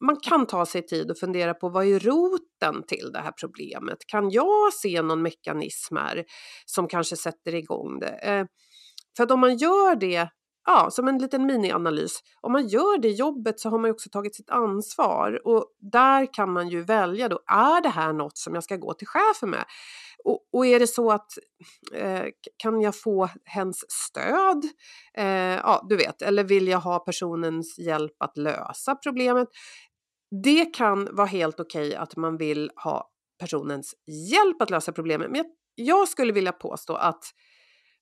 man 0.00 0.16
kan 0.20 0.46
ta 0.46 0.66
sig 0.66 0.86
tid 0.86 1.10
och 1.10 1.18
fundera 1.18 1.54
på 1.54 1.68
vad 1.68 1.86
är 1.86 2.00
roten 2.00 2.82
till 2.86 3.10
det 3.12 3.18
här 3.18 3.32
problemet? 3.40 3.98
Kan 4.06 4.30
jag 4.30 4.72
se 4.72 5.02
någon 5.02 5.22
mekanism 5.22 5.96
här 5.96 6.24
som 6.66 6.88
kanske 6.88 7.16
sätter 7.16 7.54
igång 7.54 7.98
det? 8.00 8.18
Eh, 8.22 8.46
för 9.16 9.24
att 9.24 9.30
om 9.30 9.40
man 9.40 9.56
gör 9.56 9.96
det, 9.96 10.28
ja, 10.66 10.88
som 10.90 11.08
en 11.08 11.18
liten 11.18 11.46
minianalys, 11.46 12.20
om 12.40 12.52
man 12.52 12.68
gör 12.68 12.98
det 12.98 13.10
jobbet 13.10 13.60
så 13.60 13.68
har 13.70 13.78
man 13.78 13.88
ju 13.88 13.92
också 13.92 14.10
tagit 14.10 14.34
sitt 14.34 14.50
ansvar 14.50 15.46
och 15.46 15.66
där 15.92 16.32
kan 16.32 16.52
man 16.52 16.68
ju 16.68 16.82
välja 16.82 17.28
då, 17.28 17.40
är 17.46 17.82
det 17.82 17.88
här 17.88 18.12
något 18.12 18.38
som 18.38 18.54
jag 18.54 18.64
ska 18.64 18.76
gå 18.76 18.94
till 18.94 19.06
chefen 19.06 19.50
med? 19.50 19.64
Och, 20.24 20.40
och 20.52 20.66
är 20.66 20.80
det 20.80 20.86
så 20.86 21.10
att 21.10 21.32
eh, 21.94 22.24
kan 22.56 22.80
jag 22.80 22.96
få 22.96 23.28
hens 23.44 23.84
stöd? 23.88 24.64
Eh, 25.16 25.26
ja, 25.56 25.86
du 25.88 25.96
vet, 25.96 26.22
eller 26.22 26.44
vill 26.44 26.68
jag 26.68 26.80
ha 26.80 26.98
personens 26.98 27.78
hjälp 27.78 28.16
att 28.18 28.36
lösa 28.36 28.94
problemet? 28.94 29.48
Det 30.44 30.64
kan 30.64 31.08
vara 31.16 31.26
helt 31.26 31.60
okej 31.60 31.88
okay 31.88 31.96
att 31.96 32.16
man 32.16 32.36
vill 32.36 32.70
ha 32.84 33.10
personens 33.40 33.94
hjälp 34.30 34.62
att 34.62 34.70
lösa 34.70 34.92
problemet. 34.92 35.30
Men 35.30 35.44
jag 35.74 36.08
skulle 36.08 36.32
vilja 36.32 36.52
påstå 36.52 36.94
att 36.94 37.24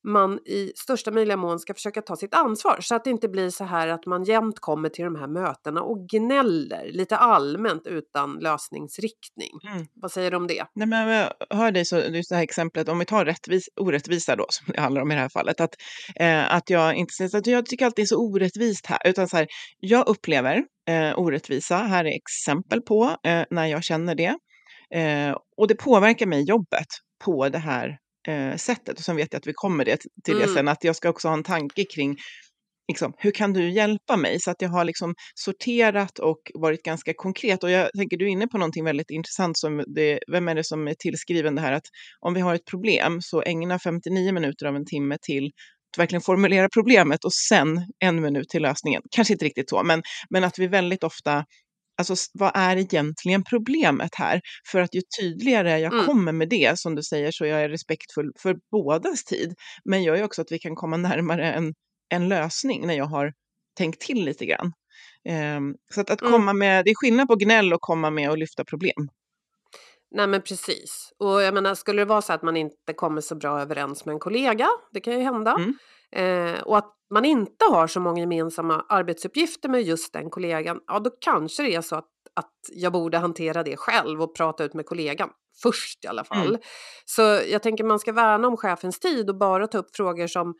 man 0.04 0.38
i 0.46 0.72
största 0.76 1.10
möjliga 1.10 1.36
mån 1.36 1.58
ska 1.58 1.74
försöka 1.74 2.02
ta 2.02 2.16
sitt 2.16 2.34
ansvar 2.34 2.78
så 2.80 2.94
att 2.94 3.04
det 3.04 3.10
inte 3.10 3.28
blir 3.28 3.50
så 3.50 3.64
här 3.64 3.88
att 3.88 4.06
man 4.06 4.24
jämt 4.24 4.58
kommer 4.58 4.88
till 4.88 5.04
de 5.04 5.16
här 5.16 5.26
mötena 5.26 5.82
och 5.82 6.08
gnäller 6.08 6.92
lite 6.92 7.16
allmänt 7.16 7.86
utan 7.86 8.38
lösningsriktning. 8.40 9.50
Mm. 9.72 9.86
Vad 9.94 10.12
säger 10.12 10.30
du 10.30 10.36
om 10.36 10.46
det? 10.46 10.64
Nej, 10.74 10.88
men 10.88 11.08
jag 11.08 11.32
hör 11.50 11.70
dig 11.70 11.84
så, 11.84 11.98
just 11.98 12.30
det 12.30 12.36
här 12.36 12.42
exemplet, 12.42 12.88
om 12.88 12.98
vi 12.98 13.04
tar 13.04 13.24
rättvis, 13.24 13.68
orättvisa 13.80 14.36
då, 14.36 14.46
som 14.48 14.72
det 14.74 14.80
handlar 14.80 15.02
om 15.02 15.12
i 15.12 15.14
det 15.14 15.20
här 15.20 15.28
fallet, 15.28 15.60
att, 15.60 15.74
eh, 16.16 16.54
att 16.54 16.70
jag 16.70 16.94
inte 16.94 17.24
att 17.34 17.46
jag 17.46 17.66
tycker 17.66 17.84
alltid 17.84 18.02
det 18.02 18.04
är 18.04 18.06
så 18.06 18.20
orättvist 18.20 18.86
här, 18.86 18.98
utan 19.04 19.28
så 19.28 19.36
här, 19.36 19.46
jag 19.80 20.08
upplever 20.08 20.64
eh, 20.88 21.18
orättvisa, 21.18 21.76
här 21.76 22.04
är 22.04 22.16
exempel 22.16 22.80
på 22.80 23.16
eh, 23.24 23.42
när 23.50 23.66
jag 23.66 23.84
känner 23.84 24.14
det. 24.14 24.36
Eh, 24.94 25.36
och 25.56 25.68
det 25.68 25.74
påverkar 25.74 26.26
mig 26.26 26.42
jobbet 26.42 26.86
på 27.24 27.48
det 27.48 27.58
här 27.58 27.98
eh, 28.28 28.56
sättet. 28.56 28.98
Och 28.98 29.04
sen 29.04 29.16
vet 29.16 29.32
jag 29.32 29.38
att 29.38 29.46
vi 29.46 29.52
kommer 29.54 29.84
det, 29.84 29.96
till 30.24 30.36
det 30.36 30.44
mm. 30.44 30.54
sen, 30.54 30.68
att 30.68 30.84
jag 30.84 30.96
ska 30.96 31.08
också 31.08 31.28
ha 31.28 31.34
en 31.34 31.42
tanke 31.42 31.84
kring 31.84 32.16
liksom, 32.88 33.12
hur 33.18 33.30
kan 33.30 33.52
du 33.52 33.70
hjälpa 33.70 34.16
mig? 34.16 34.40
Så 34.40 34.50
att 34.50 34.62
jag 34.62 34.68
har 34.68 34.84
liksom 34.84 35.14
sorterat 35.34 36.18
och 36.18 36.38
varit 36.54 36.82
ganska 36.82 37.12
konkret. 37.16 37.64
Och 37.64 37.70
jag 37.70 37.90
tänker, 37.96 38.16
du 38.16 38.24
är 38.24 38.28
inne 38.28 38.46
på 38.46 38.58
någonting 38.58 38.84
väldigt 38.84 39.10
intressant. 39.10 39.58
Som 39.58 39.84
det, 39.86 40.18
vem 40.32 40.48
är 40.48 40.54
det 40.54 40.64
som 40.64 40.88
är 40.88 40.94
tillskriven 40.98 41.54
det 41.54 41.60
här 41.60 41.72
att 41.72 41.86
om 42.20 42.34
vi 42.34 42.40
har 42.40 42.54
ett 42.54 42.64
problem 42.64 43.18
så 43.20 43.42
ägna 43.42 43.78
59 43.78 44.32
minuter 44.32 44.66
av 44.66 44.76
en 44.76 44.86
timme 44.86 45.18
till 45.22 45.50
att 45.92 45.98
verkligen 45.98 46.22
formulera 46.22 46.68
problemet 46.74 47.24
och 47.24 47.32
sen 47.32 47.86
en 47.98 48.22
minut 48.22 48.48
till 48.48 48.62
lösningen. 48.62 49.02
Kanske 49.10 49.34
inte 49.34 49.44
riktigt 49.44 49.70
så, 49.70 49.82
men, 49.82 50.02
men 50.30 50.44
att 50.44 50.58
vi 50.58 50.66
väldigt 50.66 51.04
ofta 51.04 51.44
Alltså 52.10 52.14
vad 52.32 52.52
är 52.54 52.76
egentligen 52.76 53.44
problemet 53.44 54.14
här? 54.14 54.40
För 54.72 54.80
att 54.80 54.94
ju 54.94 55.00
tydligare 55.20 55.78
jag 55.78 55.92
mm. 55.92 56.06
kommer 56.06 56.32
med 56.32 56.48
det, 56.48 56.78
som 56.78 56.94
du 56.94 57.02
säger, 57.02 57.30
så 57.32 57.46
jag 57.46 57.62
är 57.62 57.68
respektfull 57.68 58.32
för 58.42 58.56
bådas 58.70 59.24
tid. 59.24 59.54
Men 59.84 60.02
gör 60.02 60.16
ju 60.16 60.24
också 60.24 60.42
att 60.42 60.52
vi 60.52 60.58
kan 60.58 60.74
komma 60.74 60.96
närmare 61.08 61.52
en, 61.52 61.74
en 62.14 62.28
lösning 62.28 62.86
när 62.86 62.94
jag 62.94 63.04
har 63.06 63.32
tänkt 63.78 64.00
till 64.00 64.24
lite 64.24 64.46
grann. 64.46 64.72
Um, 65.56 65.74
så 65.94 66.00
att, 66.00 66.10
att 66.10 66.20
mm. 66.20 66.32
komma 66.32 66.52
med, 66.52 66.84
det 66.84 66.90
är 66.90 66.94
skillnad 66.94 67.28
på 67.28 67.36
gnäll 67.36 67.72
och 67.72 67.80
komma 67.80 68.10
med 68.10 68.30
och 68.30 68.38
lyfta 68.38 68.64
problem. 68.64 69.08
Nej 70.14 70.26
men 70.26 70.42
precis. 70.42 71.12
Och 71.18 71.42
jag 71.42 71.54
menar, 71.54 71.74
skulle 71.74 72.00
det 72.02 72.06
vara 72.06 72.22
så 72.22 72.32
att 72.32 72.42
man 72.42 72.56
inte 72.56 72.92
kommer 72.92 73.20
så 73.20 73.34
bra 73.34 73.60
överens 73.60 74.04
med 74.04 74.12
en 74.12 74.18
kollega, 74.18 74.68
det 74.92 75.00
kan 75.00 75.14
ju 75.14 75.20
hända. 75.20 75.56
Mm. 75.58 75.74
Eh, 76.12 76.62
och 76.62 76.78
att 76.78 76.94
man 77.10 77.24
inte 77.24 77.64
har 77.70 77.86
så 77.86 78.00
många 78.00 78.20
gemensamma 78.20 78.84
arbetsuppgifter 78.88 79.68
med 79.68 79.82
just 79.82 80.12
den 80.12 80.30
kollegan, 80.30 80.80
ja 80.86 80.98
då 80.98 81.10
kanske 81.20 81.62
det 81.62 81.74
är 81.74 81.80
så 81.80 81.96
att, 81.96 82.08
att 82.34 82.52
jag 82.72 82.92
borde 82.92 83.18
hantera 83.18 83.62
det 83.62 83.76
själv 83.76 84.22
och 84.22 84.36
prata 84.36 84.64
ut 84.64 84.74
med 84.74 84.86
kollegan 84.86 85.30
först 85.62 86.04
i 86.04 86.08
alla 86.08 86.24
fall. 86.24 86.48
Mm. 86.48 86.60
Så 87.04 87.22
jag 87.22 87.62
tänker 87.62 87.84
man 87.84 87.98
ska 87.98 88.12
värna 88.12 88.48
om 88.48 88.56
chefens 88.56 89.00
tid 89.00 89.28
och 89.28 89.38
bara 89.38 89.66
ta 89.66 89.78
upp 89.78 89.96
frågor 89.96 90.26
som 90.26 90.54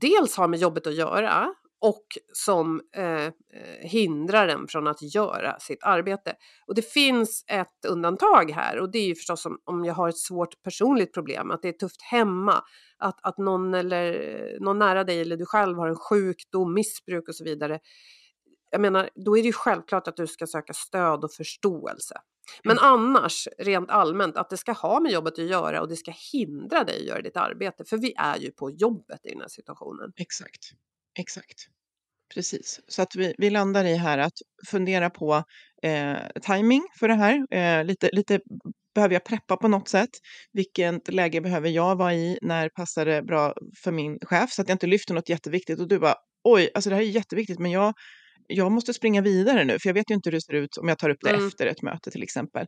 dels 0.00 0.36
har 0.36 0.48
med 0.48 0.60
jobbet 0.60 0.86
att 0.86 0.94
göra 0.94 1.54
och 1.80 2.04
som 2.32 2.80
eh, 2.96 3.24
eh, 3.24 3.32
hindrar 3.80 4.48
en 4.48 4.68
från 4.68 4.86
att 4.86 5.14
göra 5.14 5.58
sitt 5.58 5.82
arbete. 5.82 6.34
Och 6.66 6.74
det 6.74 6.82
finns 6.82 7.44
ett 7.46 7.84
undantag 7.88 8.50
här 8.50 8.78
och 8.78 8.90
det 8.90 8.98
är 8.98 9.06
ju 9.06 9.14
förstås 9.14 9.46
om, 9.46 9.58
om 9.64 9.84
jag 9.84 9.94
har 9.94 10.08
ett 10.08 10.18
svårt 10.18 10.62
personligt 10.62 11.14
problem, 11.14 11.50
att 11.50 11.62
det 11.62 11.68
är 11.68 11.72
tufft 11.72 12.02
hemma, 12.02 12.64
att, 12.98 13.18
att 13.22 13.38
någon, 13.38 13.74
eller, 13.74 14.60
någon 14.60 14.78
nära 14.78 15.04
dig 15.04 15.20
eller 15.20 15.36
du 15.36 15.46
själv 15.46 15.78
har 15.78 15.88
en 15.88 15.96
sjukdom, 15.96 16.74
missbruk 16.74 17.28
och 17.28 17.34
så 17.34 17.44
vidare. 17.44 17.80
Jag 18.70 18.80
menar, 18.80 19.10
då 19.14 19.38
är 19.38 19.42
det 19.42 19.46
ju 19.46 19.52
självklart 19.52 20.08
att 20.08 20.16
du 20.16 20.26
ska 20.26 20.46
söka 20.46 20.72
stöd 20.72 21.24
och 21.24 21.32
förståelse. 21.32 22.14
Men 22.64 22.78
mm. 22.78 22.92
annars, 22.92 23.48
rent 23.58 23.90
allmänt, 23.90 24.36
att 24.36 24.50
det 24.50 24.56
ska 24.56 24.72
ha 24.72 25.00
med 25.00 25.12
jobbet 25.12 25.38
att 25.38 25.44
göra 25.44 25.80
och 25.80 25.88
det 25.88 25.96
ska 25.96 26.12
hindra 26.32 26.84
dig 26.84 27.00
att 27.00 27.06
göra 27.06 27.22
ditt 27.22 27.36
arbete. 27.36 27.84
För 27.84 27.96
vi 27.96 28.14
är 28.16 28.36
ju 28.36 28.50
på 28.50 28.70
jobbet 28.70 29.20
i 29.26 29.28
den 29.28 29.40
här 29.40 29.48
situationen. 29.48 30.12
Exakt. 30.16 30.72
Exakt. 31.18 31.66
Precis, 32.34 32.80
så 32.88 33.02
att 33.02 33.16
vi, 33.16 33.34
vi 33.38 33.50
landar 33.50 33.84
i 33.84 33.94
här 33.94 34.18
att 34.18 34.32
fundera 34.66 35.10
på 35.10 35.42
eh, 35.82 36.16
timing 36.42 36.82
för 36.98 37.08
det 37.08 37.14
här. 37.14 37.46
Eh, 37.50 37.84
lite, 37.84 38.10
lite 38.12 38.40
behöver 38.94 39.14
jag 39.14 39.24
preppa 39.24 39.56
på 39.56 39.68
något 39.68 39.88
sätt? 39.88 40.10
Vilket 40.52 41.12
läge 41.12 41.40
behöver 41.40 41.68
jag 41.68 41.96
vara 41.96 42.14
i? 42.14 42.38
När 42.42 42.68
passar 42.68 43.06
det 43.06 43.22
bra 43.22 43.54
för 43.82 43.92
min 43.92 44.18
chef? 44.22 44.52
Så 44.52 44.62
att 44.62 44.68
jag 44.68 44.74
inte 44.74 44.86
lyfter 44.86 45.14
något 45.14 45.28
jätteviktigt 45.28 45.80
och 45.80 45.88
du 45.88 45.98
bara 45.98 46.14
oj, 46.44 46.70
alltså 46.74 46.90
det 46.90 46.96
här 46.96 47.02
är 47.02 47.06
jätteviktigt, 47.06 47.58
men 47.58 47.70
jag 47.70 47.94
jag 48.48 48.72
måste 48.72 48.94
springa 48.94 49.22
vidare 49.22 49.64
nu, 49.64 49.78
för 49.78 49.88
jag 49.88 49.94
vet 49.94 50.10
ju 50.10 50.14
inte 50.14 50.30
hur 50.30 50.32
det 50.32 50.40
ser 50.40 50.54
ut 50.54 50.76
om 50.76 50.88
jag 50.88 50.98
tar 50.98 51.10
upp 51.10 51.18
det 51.20 51.30
mm. 51.30 51.46
efter 51.46 51.66
ett 51.66 51.82
möte 51.82 52.10
till 52.10 52.22
exempel. 52.22 52.66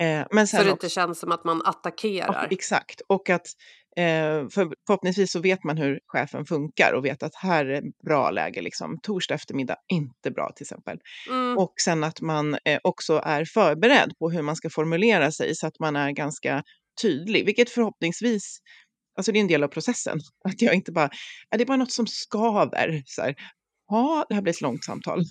Eh, 0.00 0.26
men 0.30 0.46
sen 0.46 0.60
så 0.60 0.64
det 0.64 0.70
inte 0.70 0.88
känns 0.88 1.20
som 1.20 1.32
att 1.32 1.44
man 1.44 1.62
attackerar? 1.64 2.44
Och, 2.44 2.52
exakt, 2.52 3.00
och 3.08 3.30
att 3.30 3.46
eh, 3.96 4.48
för, 4.48 4.74
förhoppningsvis 4.86 5.32
så 5.32 5.40
vet 5.40 5.64
man 5.64 5.78
hur 5.78 6.00
chefen 6.06 6.44
funkar 6.44 6.92
och 6.92 7.04
vet 7.04 7.22
att 7.22 7.34
här 7.34 7.66
är 7.66 7.82
bra 8.04 8.30
läge, 8.30 8.62
liksom. 8.62 8.98
torsdag 9.02 9.34
eftermiddag, 9.34 9.76
inte 9.88 10.30
bra 10.30 10.52
till 10.56 10.64
exempel. 10.64 10.98
Mm. 11.30 11.58
Och 11.58 11.74
sen 11.84 12.04
att 12.04 12.20
man 12.20 12.56
eh, 12.64 12.80
också 12.84 13.20
är 13.24 13.44
förberedd 13.44 14.12
på 14.18 14.30
hur 14.30 14.42
man 14.42 14.56
ska 14.56 14.70
formulera 14.70 15.32
sig 15.32 15.54
så 15.54 15.66
att 15.66 15.78
man 15.80 15.96
är 15.96 16.10
ganska 16.10 16.62
tydlig, 17.02 17.46
vilket 17.46 17.70
förhoppningsvis 17.70 18.58
Alltså 19.16 19.32
det 19.32 19.38
är 19.38 19.40
en 19.40 19.48
del 19.48 19.64
av 19.64 19.68
processen. 19.68 20.20
Att 20.48 20.62
jag 20.62 20.74
inte 20.74 20.92
bara, 20.92 21.10
är 21.50 21.58
det 21.58 21.66
bara 21.66 21.76
något 21.76 21.92
som 21.92 22.06
skaver. 22.06 23.02
Så 23.06 23.22
här, 23.22 23.34
ja, 23.88 24.26
det 24.28 24.34
här 24.34 24.42
blir 24.42 24.52
ett 24.52 24.60
långt 24.60 24.84
samtal. 24.84 25.22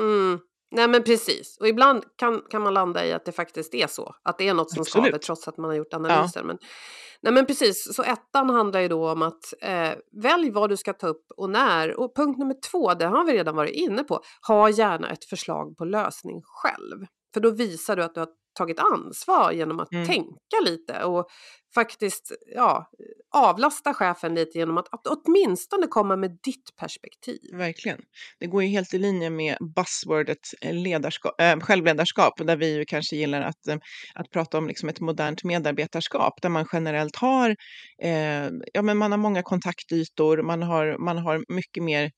Mm. 0.00 0.40
Nej 0.74 0.88
men 0.88 1.02
precis, 1.02 1.56
och 1.60 1.68
ibland 1.68 2.04
kan, 2.16 2.42
kan 2.50 2.62
man 2.62 2.74
landa 2.74 3.06
i 3.06 3.12
att 3.12 3.24
det 3.24 3.32
faktiskt 3.32 3.74
är 3.74 3.86
så, 3.86 4.14
att 4.22 4.38
det 4.38 4.48
är 4.48 4.54
något 4.54 4.70
som 4.70 4.80
Absolut. 4.80 5.04
skaver 5.04 5.18
trots 5.18 5.48
att 5.48 5.56
man 5.56 5.70
har 5.70 5.76
gjort 5.76 5.94
analyser. 5.94 6.40
Ja. 6.40 6.46
Men, 6.46 6.58
nej 7.20 7.32
men 7.32 7.46
precis, 7.46 7.94
så 7.94 8.02
ettan 8.02 8.50
handlar 8.50 8.80
ju 8.80 8.88
då 8.88 9.10
om 9.10 9.22
att 9.22 9.54
eh, 9.62 9.90
välj 10.22 10.50
vad 10.50 10.70
du 10.70 10.76
ska 10.76 10.92
ta 10.92 11.06
upp 11.06 11.26
och 11.36 11.50
när. 11.50 12.00
Och 12.00 12.16
punkt 12.16 12.38
nummer 12.38 12.56
två, 12.70 12.94
det 12.94 13.06
har 13.06 13.24
vi 13.24 13.32
redan 13.32 13.56
varit 13.56 13.74
inne 13.74 14.04
på, 14.04 14.20
ha 14.48 14.70
gärna 14.70 15.10
ett 15.10 15.24
förslag 15.24 15.76
på 15.76 15.84
lösning 15.84 16.40
själv. 16.44 17.06
För 17.34 17.40
då 17.40 17.50
visar 17.50 17.96
du 17.96 18.02
att 18.02 18.14
du 18.14 18.20
har 18.20 18.28
tagit 18.54 18.78
ansvar 18.78 19.52
genom 19.52 19.80
att 19.80 19.92
mm. 19.92 20.06
tänka 20.06 20.60
lite 20.64 21.04
och 21.04 21.26
faktiskt 21.74 22.32
ja, 22.54 22.90
avlasta 23.34 23.94
chefen 23.94 24.34
lite 24.34 24.58
genom 24.58 24.78
att, 24.78 24.94
att 24.94 25.06
åtminstone 25.06 25.86
komma 25.86 26.16
med 26.16 26.30
ditt 26.30 26.76
perspektiv. 26.80 27.38
Verkligen. 27.52 28.00
Det 28.40 28.46
går 28.46 28.62
ju 28.62 28.68
helt 28.68 28.94
i 28.94 28.98
linje 28.98 29.30
med 29.30 29.56
buzzwordet 29.76 30.38
eh, 30.60 30.74
ledarskap, 30.74 31.40
äh, 31.40 31.60
självledarskap 31.60 32.46
där 32.46 32.56
vi 32.56 32.76
ju 32.76 32.84
kanske 32.84 33.16
gillar 33.16 33.40
att, 33.40 33.68
äh, 33.68 33.76
att 34.14 34.30
prata 34.30 34.58
om 34.58 34.68
liksom 34.68 34.88
ett 34.88 35.00
modernt 35.00 35.44
medarbetarskap 35.44 36.42
där 36.42 36.48
man 36.48 36.66
generellt 36.72 37.16
har, 37.16 37.56
äh, 38.02 38.48
ja, 38.72 38.82
men 38.82 38.98
man 38.98 39.10
har 39.10 39.18
många 39.18 39.42
kontaktytor, 39.42 40.42
man 40.42 40.62
har, 40.62 40.98
man 40.98 41.18
har 41.18 41.44
mycket 41.48 41.82
mer 41.82 42.10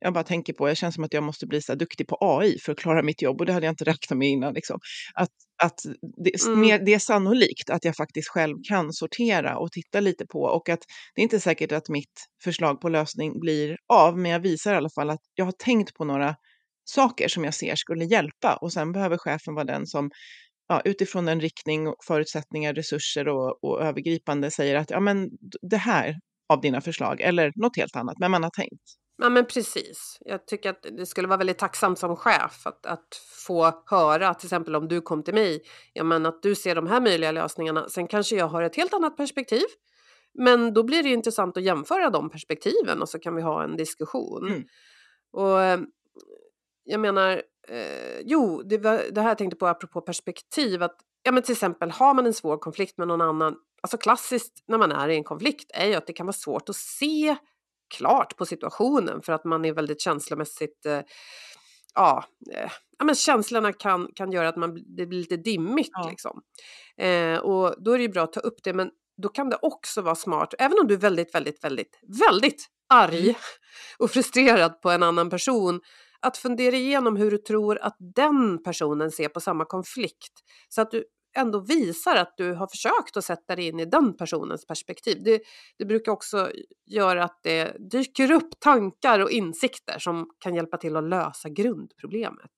jag 0.00 0.14
bara 0.14 0.24
tänker 0.24 0.52
på, 0.52 0.68
jag 0.68 0.76
känner 0.76 0.90
som 0.90 1.04
att 1.04 1.14
jag 1.14 1.22
måste 1.22 1.46
bli 1.46 1.62
så 1.62 1.74
duktig 1.74 2.08
på 2.08 2.16
AI 2.20 2.58
för 2.58 2.72
att 2.72 2.78
klara 2.78 3.02
mitt 3.02 3.22
jobb 3.22 3.40
och 3.40 3.46
det 3.46 3.52
hade 3.52 3.66
jag 3.66 3.72
inte 3.72 3.84
räknat 3.84 4.18
med 4.18 4.28
innan. 4.28 4.54
Liksom. 4.54 4.78
Att, 5.14 5.30
att 5.62 5.80
det, 6.24 6.46
mm. 6.46 6.60
mer, 6.60 6.78
det 6.78 6.94
är 6.94 6.98
sannolikt 6.98 7.70
att 7.70 7.84
jag 7.84 7.96
faktiskt 7.96 8.28
själv 8.28 8.56
kan 8.68 8.92
sortera 8.92 9.58
och 9.58 9.72
titta 9.72 10.00
lite 10.00 10.26
på 10.26 10.42
och 10.42 10.68
att 10.68 10.80
det 11.14 11.20
är 11.20 11.22
inte 11.22 11.40
säkert 11.40 11.72
att 11.72 11.88
mitt 11.88 12.26
förslag 12.44 12.80
på 12.80 12.88
lösning 12.88 13.40
blir 13.40 13.76
av, 13.92 14.18
men 14.18 14.30
jag 14.30 14.40
visar 14.40 14.74
i 14.74 14.76
alla 14.76 14.90
fall 14.90 15.10
att 15.10 15.22
jag 15.34 15.44
har 15.44 15.52
tänkt 15.52 15.94
på 15.94 16.04
några 16.04 16.34
saker 16.84 17.28
som 17.28 17.44
jag 17.44 17.54
ser 17.54 17.74
skulle 17.76 18.04
hjälpa 18.04 18.56
och 18.56 18.72
sen 18.72 18.92
behöver 18.92 19.18
chefen 19.18 19.54
vara 19.54 19.64
den 19.64 19.86
som 19.86 20.10
ja, 20.68 20.82
utifrån 20.84 21.28
en 21.28 21.40
riktning, 21.40 21.94
förutsättningar, 22.06 22.74
resurser 22.74 23.28
och, 23.28 23.64
och 23.64 23.82
övergripande 23.82 24.50
säger 24.50 24.76
att 24.76 24.90
ja, 24.90 25.00
men 25.00 25.28
det 25.70 25.76
här 25.76 26.14
av 26.48 26.60
dina 26.60 26.80
förslag 26.80 27.20
eller 27.20 27.52
något 27.56 27.76
helt 27.76 27.96
annat, 27.96 28.18
men 28.18 28.30
man 28.30 28.42
har 28.42 28.50
tänkt. 28.50 28.82
Ja 29.18 29.28
men 29.28 29.46
precis. 29.46 30.18
Jag 30.20 30.46
tycker 30.46 30.70
att 30.70 30.86
det 30.96 31.06
skulle 31.06 31.28
vara 31.28 31.36
väldigt 31.36 31.58
tacksamt 31.58 31.98
som 31.98 32.16
chef 32.16 32.66
att, 32.66 32.86
att 32.86 33.14
få 33.46 33.82
höra, 33.86 34.34
till 34.34 34.46
exempel 34.46 34.76
om 34.76 34.88
du 34.88 35.00
kom 35.00 35.22
till 35.22 35.34
mig, 35.34 35.62
ja 35.92 36.04
men 36.04 36.26
att 36.26 36.42
du 36.42 36.54
ser 36.54 36.74
de 36.74 36.86
här 36.86 37.00
möjliga 37.00 37.32
lösningarna. 37.32 37.88
Sen 37.88 38.08
kanske 38.08 38.36
jag 38.36 38.48
har 38.48 38.62
ett 38.62 38.76
helt 38.76 38.94
annat 38.94 39.16
perspektiv. 39.16 39.64
Men 40.34 40.74
då 40.74 40.82
blir 40.82 41.02
det 41.02 41.08
intressant 41.08 41.56
att 41.56 41.62
jämföra 41.62 42.10
de 42.10 42.30
perspektiven 42.30 43.02
och 43.02 43.08
så 43.08 43.18
kan 43.18 43.34
vi 43.34 43.42
ha 43.42 43.64
en 43.64 43.76
diskussion. 43.76 44.46
Mm. 44.46 44.64
Och 45.32 45.62
eh, 45.62 45.80
jag 46.84 47.00
menar, 47.00 47.42
eh, 47.68 48.20
jo, 48.24 48.62
det, 48.62 48.78
var, 48.78 49.02
det 49.10 49.20
här 49.20 49.28
jag 49.28 49.38
tänkte 49.38 49.56
på 49.56 49.66
apropå 49.66 50.00
perspektiv, 50.00 50.82
att 50.82 50.96
ja 51.22 51.32
men 51.32 51.42
till 51.42 51.52
exempel 51.52 51.90
har 51.90 52.14
man 52.14 52.26
en 52.26 52.34
svår 52.34 52.56
konflikt 52.56 52.98
med 52.98 53.08
någon 53.08 53.20
annan, 53.20 53.56
alltså 53.82 53.98
klassiskt 53.98 54.64
när 54.68 54.78
man 54.78 54.92
är 54.92 55.08
i 55.08 55.16
en 55.16 55.24
konflikt 55.24 55.70
är 55.74 55.86
ju 55.86 55.94
att 55.94 56.06
det 56.06 56.12
kan 56.12 56.26
vara 56.26 56.32
svårt 56.32 56.68
att 56.68 56.76
se 56.76 57.36
klart 57.96 58.36
på 58.36 58.46
situationen 58.46 59.22
för 59.22 59.32
att 59.32 59.44
man 59.44 59.64
är 59.64 59.72
väldigt 59.72 60.00
känslomässigt 60.00 60.86
eh, 60.86 61.00
ja, 61.94 62.24
eh, 62.54 62.70
ja, 62.98 63.04
men 63.04 63.14
känslorna 63.14 63.72
kan, 63.72 64.08
kan 64.14 64.32
göra 64.32 64.48
att 64.48 64.56
man, 64.56 64.74
det 64.96 65.06
blir 65.06 65.18
lite 65.18 65.36
dimmigt. 65.36 65.90
Ja. 65.92 66.08
Liksom. 66.10 66.42
Eh, 66.96 67.38
och 67.38 67.74
då 67.84 67.92
är 67.92 67.98
det 67.98 68.02
ju 68.02 68.08
bra 68.08 68.22
att 68.22 68.32
ta 68.32 68.40
upp 68.40 68.62
det, 68.62 68.72
men 68.72 68.90
då 69.22 69.28
kan 69.28 69.50
det 69.50 69.58
också 69.62 70.02
vara 70.02 70.14
smart, 70.14 70.54
även 70.58 70.78
om 70.80 70.86
du 70.86 70.94
är 70.94 70.98
väldigt, 70.98 71.34
väldigt, 71.34 71.64
väldigt, 71.64 72.00
väldigt 72.28 72.66
arg 72.88 73.20
Mm. 73.20 73.34
och 73.98 74.10
frustrerad 74.10 74.80
på 74.80 74.90
en 74.90 75.02
annan 75.02 75.30
person, 75.30 75.80
att 76.20 76.36
fundera 76.36 76.76
igenom 76.76 77.16
hur 77.16 77.30
du 77.30 77.38
tror 77.38 77.78
att 77.78 77.96
den 78.14 78.62
personen 78.62 79.10
ser 79.10 79.28
på 79.28 79.40
samma 79.40 79.64
konflikt. 79.64 80.32
Så 80.68 80.80
att 80.80 80.90
du 80.90 81.04
ändå 81.38 81.60
visar 81.60 82.16
att 82.16 82.34
du 82.36 82.52
har 82.52 82.66
försökt 82.66 83.16
att 83.16 83.24
sätta 83.24 83.56
dig 83.56 83.66
in 83.66 83.80
i 83.80 83.84
den 83.84 84.16
personens 84.16 84.66
perspektiv. 84.66 85.22
Det, 85.24 85.40
det 85.78 85.84
brukar 85.84 86.12
också 86.12 86.50
göra 86.86 87.24
att 87.24 87.40
det 87.42 87.76
dyker 87.92 88.30
upp 88.30 88.60
tankar 88.60 89.20
och 89.20 89.30
insikter 89.30 89.98
som 89.98 90.30
kan 90.38 90.54
hjälpa 90.54 90.76
till 90.76 90.96
att 90.96 91.04
lösa 91.04 91.48
grundproblemet. 91.48 92.50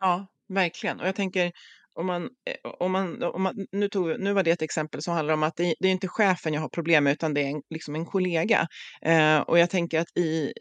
Ja, 0.00 0.26
verkligen. 0.48 1.00
Och 1.00 1.06
jag 1.06 1.14
tänker, 1.14 1.52
om 1.94 2.06
man, 2.06 2.22
eh, 2.22 2.70
om 2.78 2.92
man, 2.92 3.22
om 3.22 3.42
man, 3.42 3.66
nu, 3.72 3.88
tog, 3.88 4.20
nu 4.20 4.32
var 4.32 4.42
det 4.42 4.50
ett 4.50 4.62
exempel 4.62 5.02
som 5.02 5.14
handlar 5.14 5.34
om 5.34 5.42
att 5.42 5.56
det, 5.56 5.74
det 5.80 5.88
är 5.88 5.92
inte 5.92 6.08
chefen 6.08 6.54
jag 6.54 6.60
har 6.60 6.68
problem 6.68 7.04
med, 7.04 7.12
utan 7.12 7.34
det 7.34 7.40
är 7.40 7.50
en, 7.50 7.62
liksom 7.70 7.94
en 7.94 8.06
kollega. 8.06 8.68
Eh, 9.02 9.40
och 9.40 9.58
jag 9.58 9.70
tänker 9.70 10.00
att 10.00 10.16
i, 10.16 10.52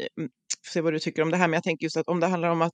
får 0.65 0.71
se 0.71 0.81
vad 0.81 0.93
du 0.93 0.99
tycker 0.99 1.21
om 1.21 1.31
det 1.31 1.37
här, 1.37 1.47
men 1.47 1.53
jag 1.53 1.63
tänker 1.63 1.85
just 1.85 1.97
att 1.97 2.07
om 2.07 2.19
det 2.19 2.27
handlar 2.27 2.49
om 2.49 2.61
att 2.61 2.73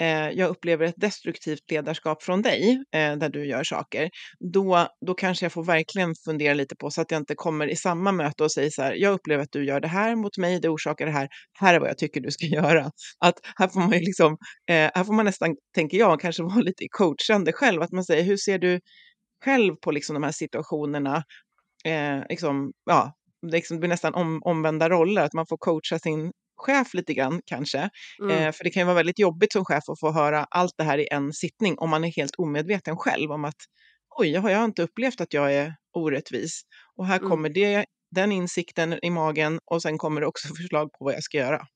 eh, 0.00 0.30
jag 0.30 0.50
upplever 0.50 0.86
ett 0.86 0.94
destruktivt 0.96 1.70
ledarskap 1.70 2.22
från 2.22 2.42
dig, 2.42 2.82
eh, 2.94 3.16
där 3.16 3.28
du 3.28 3.46
gör 3.46 3.64
saker, 3.64 4.10
då, 4.52 4.88
då 5.06 5.14
kanske 5.14 5.44
jag 5.44 5.52
får 5.52 5.64
verkligen 5.64 6.14
fundera 6.24 6.54
lite 6.54 6.76
på 6.76 6.90
så 6.90 7.00
att 7.00 7.10
jag 7.10 7.20
inte 7.20 7.34
kommer 7.34 7.66
i 7.66 7.76
samma 7.76 8.12
möte 8.12 8.44
och 8.44 8.52
säger 8.52 8.70
så 8.70 8.82
här, 8.82 8.94
jag 8.94 9.12
upplever 9.12 9.42
att 9.42 9.52
du 9.52 9.64
gör 9.64 9.80
det 9.80 9.88
här 9.88 10.16
mot 10.16 10.38
mig, 10.38 10.60
det 10.60 10.68
orsakar 10.68 11.06
det 11.06 11.12
här, 11.12 11.28
här 11.58 11.74
är 11.74 11.80
vad 11.80 11.88
jag 11.88 11.98
tycker 11.98 12.20
du 12.20 12.30
ska 12.30 12.46
göra. 12.62 12.90
Att 13.18 13.34
här 13.56 13.68
får 13.68 13.80
man 13.80 13.92
ju 13.92 14.00
liksom, 14.00 14.32
eh, 14.70 14.90
här 14.94 15.04
får 15.04 15.12
man 15.14 15.24
nästan, 15.24 15.56
tänker 15.74 15.98
jag, 15.98 16.20
kanske 16.20 16.42
vara 16.52 16.60
lite 16.60 16.86
coachande 16.90 17.52
själv, 17.52 17.82
att 17.82 17.92
man 17.92 18.04
säger, 18.04 18.24
hur 18.24 18.36
ser 18.36 18.58
du 18.58 18.80
själv 19.44 19.74
på 19.74 19.90
liksom 19.90 20.14
de 20.14 20.22
här 20.22 20.32
situationerna? 20.32 21.24
Eh, 21.84 22.20
liksom, 22.28 22.72
ja, 22.84 23.12
det 23.42 23.56
liksom 23.56 23.78
blir 23.78 23.88
nästan 23.88 24.14
om, 24.14 24.42
omvända 24.44 24.88
roller, 24.88 25.22
att 25.22 25.32
man 25.32 25.46
får 25.46 25.56
coacha 25.56 25.98
sin 25.98 26.32
chef 26.62 26.94
lite 26.94 27.14
grann 27.14 27.40
kanske. 27.46 27.90
Mm. 28.22 28.30
Eh, 28.36 28.52
för 28.52 28.64
det 28.64 28.70
kan 28.70 28.80
ju 28.80 28.84
vara 28.84 28.96
väldigt 28.96 29.18
jobbigt 29.18 29.52
som 29.52 29.64
chef 29.64 29.88
att 29.88 30.00
få 30.00 30.10
höra 30.12 30.46
allt 30.50 30.74
det 30.78 30.84
här 30.84 30.98
i 30.98 31.08
en 31.10 31.32
sittning 31.32 31.78
om 31.78 31.90
man 31.90 32.04
är 32.04 32.08
helt 32.16 32.34
omedveten 32.38 32.96
själv 32.96 33.30
om 33.30 33.44
att 33.44 33.60
oj, 34.18 34.34
har 34.34 34.50
jag 34.50 34.64
inte 34.64 34.82
upplevt 34.82 35.20
att 35.20 35.32
jag 35.34 35.54
är 35.54 35.74
orättvis? 35.98 36.62
Och 36.96 37.06
här 37.06 37.18
Mm. 37.18 37.30
kommer 37.30 37.48
det, 37.48 37.84
den 38.14 38.32
insikten 38.32 38.98
i 39.04 39.10
magen 39.10 39.58
och 39.64 39.82
sen 39.82 39.98
kommer 39.98 40.20
det 40.20 40.26
också 40.26 40.48
förslag 40.56 40.92
på 40.98 41.04
vad 41.04 41.14
jag 41.14 41.22
ska 41.22 41.38
göra. 41.38 41.66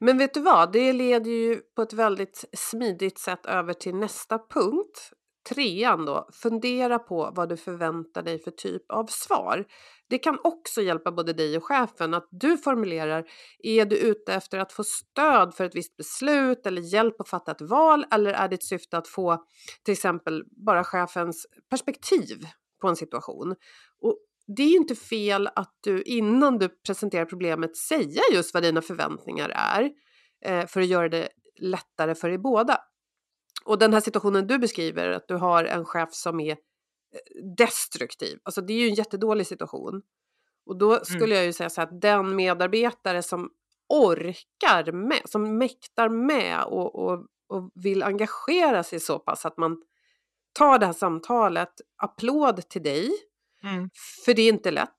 Men 0.00 0.18
vet 0.18 0.34
du 0.34 0.40
vad, 0.40 0.72
det 0.72 0.92
leder 0.92 1.30
ju 1.30 1.60
på 1.76 1.82
ett 1.82 1.92
väldigt 1.92 2.44
smidigt 2.56 3.18
sätt 3.18 3.46
över 3.46 3.74
till 3.74 3.94
nästa 3.94 4.38
punkt. 4.38 5.10
Trean 5.48 6.04
då, 6.04 6.28
fundera 6.32 6.98
på 6.98 7.32
vad 7.34 7.48
du 7.48 7.56
förväntar 7.56 8.22
dig 8.22 8.38
för 8.38 8.50
typ 8.50 8.92
av 8.92 9.06
svar. 9.06 9.64
Det 10.08 10.18
kan 10.18 10.38
också 10.44 10.82
hjälpa 10.82 11.12
både 11.12 11.32
dig 11.32 11.56
och 11.56 11.64
chefen 11.64 12.14
att 12.14 12.28
du 12.30 12.58
formulerar, 12.58 13.24
är 13.58 13.84
du 13.84 13.96
ute 13.96 14.34
efter 14.34 14.58
att 14.58 14.72
få 14.72 14.84
stöd 14.84 15.54
för 15.54 15.64
ett 15.64 15.74
visst 15.74 15.96
beslut 15.96 16.66
eller 16.66 16.82
hjälp 16.82 17.20
att 17.20 17.28
fatta 17.28 17.52
ett 17.52 17.60
val 17.60 18.06
eller 18.12 18.32
är 18.32 18.48
ditt 18.48 18.64
syfte 18.64 18.98
att 18.98 19.08
få 19.08 19.44
till 19.84 19.92
exempel 19.92 20.44
bara 20.64 20.84
chefens 20.84 21.46
perspektiv 21.70 22.46
på 22.80 22.88
en 22.88 22.96
situation? 22.96 23.54
Och 24.00 24.18
det 24.56 24.62
är 24.62 24.68
ju 24.68 24.76
inte 24.76 24.94
fel 24.94 25.48
att 25.54 25.78
du 25.80 26.02
innan 26.02 26.58
du 26.58 26.68
presenterar 26.68 27.24
problemet 27.24 27.76
säga 27.76 28.20
just 28.32 28.54
vad 28.54 28.62
dina 28.62 28.82
förväntningar 28.82 29.48
är 29.48 29.90
eh, 30.44 30.66
för 30.66 30.80
att 30.80 30.86
göra 30.86 31.08
det 31.08 31.28
lättare 31.60 32.14
för 32.14 32.30
er 32.30 32.38
båda. 32.38 32.78
Och 33.68 33.78
den 33.78 33.92
här 33.92 34.00
situationen 34.00 34.46
du 34.46 34.58
beskriver, 34.58 35.10
att 35.10 35.28
du 35.28 35.34
har 35.34 35.64
en 35.64 35.84
chef 35.84 36.14
som 36.14 36.40
är 36.40 36.52
eh, 36.52 36.56
destruktiv, 37.56 38.38
alltså 38.42 38.60
det 38.60 38.72
är 38.72 38.78
ju 38.78 38.88
en 38.88 38.94
jättedålig 38.94 39.46
situation. 39.46 40.02
Och 40.66 40.78
då 40.78 41.04
skulle 41.04 41.34
jag 41.34 41.44
ju 41.44 41.52
säga 41.52 41.70
så 41.70 41.80
här 41.80 41.88
att 41.88 42.00
den 42.00 42.36
medarbetare 42.36 43.22
som 43.22 43.50
orkar 43.88 44.92
med, 44.92 45.20
som 45.24 45.58
mäktar 45.58 46.08
med 46.08 46.64
och, 46.64 46.94
och, 46.94 47.26
och 47.48 47.70
vill 47.74 48.02
engagera 48.02 48.82
sig 48.82 49.00
så 49.00 49.18
pass 49.18 49.46
att 49.46 49.56
man 49.56 49.82
tar 50.52 50.78
det 50.78 50.86
här 50.86 50.92
samtalet, 50.92 51.72
applåd 51.96 52.68
till 52.68 52.82
dig, 52.82 53.10
Mm. 53.62 53.90
för 54.24 54.34
det 54.34 54.42
är 54.42 54.48
inte 54.48 54.70
lätt. 54.70 54.96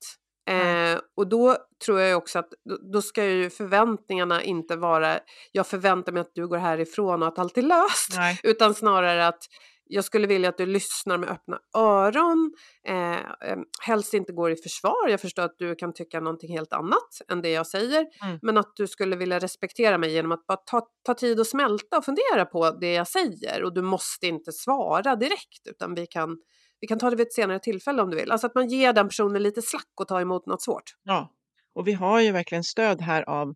Eh, 0.50 1.00
och 1.18 1.28
då 1.28 1.58
tror 1.86 2.00
jag 2.00 2.18
också 2.18 2.40
att 2.40 2.50
då, 2.66 2.78
då 2.94 3.02
ska 3.02 3.26
ju 3.26 3.50
förväntningarna 3.50 4.44
inte 4.44 4.76
vara 4.76 5.20
jag 5.52 5.68
förväntar 5.68 6.12
mig 6.12 6.22
att 6.22 6.32
du 6.36 6.48
går 6.48 6.58
härifrån 6.58 7.22
och 7.22 7.28
att 7.28 7.40
allt 7.40 7.58
är 7.58 7.62
löst. 7.62 8.16
Nej. 8.16 8.40
Utan 8.44 8.74
snarare 8.74 9.28
att 9.28 9.44
jag 9.92 10.06
skulle 10.06 10.28
vilja 10.28 10.50
att 10.50 10.58
du 10.58 10.66
lyssnar 10.66 11.18
med 11.18 11.30
öppna 11.30 11.60
öron, 11.78 12.54
eh, 12.88 13.14
eh, 13.14 13.58
helst 13.82 14.14
inte 14.14 14.34
går 14.34 14.52
i 14.52 14.56
försvar. 14.56 15.10
Jag 15.10 15.22
förstår 15.22 15.44
att 15.44 15.56
du 15.58 15.76
kan 15.76 15.94
tycka 15.94 16.20
någonting 16.20 16.58
helt 16.58 16.74
annat 16.74 17.22
än 17.32 17.42
det 17.42 17.50
jag 17.50 17.68
säger. 17.68 18.06
Mm. 18.24 18.40
Men 18.42 18.58
att 18.58 18.72
du 18.76 18.88
skulle 18.88 19.16
vilja 19.16 19.40
respektera 19.40 19.98
mig 19.98 20.14
genom 20.14 20.32
att 20.32 20.48
bara 20.48 20.58
ta, 20.58 20.88
ta 21.06 21.14
tid 21.14 21.40
och 21.40 21.48
smälta 21.48 21.98
och 21.98 22.06
fundera 22.06 22.46
på 22.46 22.72
det 22.72 22.94
jag 22.94 23.08
säger. 23.08 23.64
Och 23.64 23.74
du 23.74 23.82
måste 23.82 24.28
inte 24.28 24.52
svara 24.52 25.16
direkt 25.16 25.68
utan 25.70 25.96
vi 25.96 26.08
kan, 26.08 26.38
vi 26.82 26.88
kan 26.88 27.00
ta 27.00 27.10
det 27.10 27.16
vid 27.16 27.28
ett 27.28 27.34
senare 27.34 27.60
tillfälle 27.60 28.02
om 28.02 28.10
du 28.10 28.18
vill. 28.18 28.32
Alltså 28.32 28.48
att 28.48 28.56
man 28.56 28.68
ger 28.68 28.94
den 28.94 29.08
personen 29.08 29.44
lite 29.44 29.62
slack 29.62 29.92
och 30.02 30.08
tar 30.08 30.22
emot 30.22 30.46
något 30.46 30.62
svårt. 30.62 30.84
Ja, 31.04 31.34
och 31.76 31.88
vi 31.88 31.94
har 31.94 32.22
ju 32.22 32.32
verkligen 32.32 32.64
stöd 32.64 33.02
här 33.02 33.30
av 33.30 33.54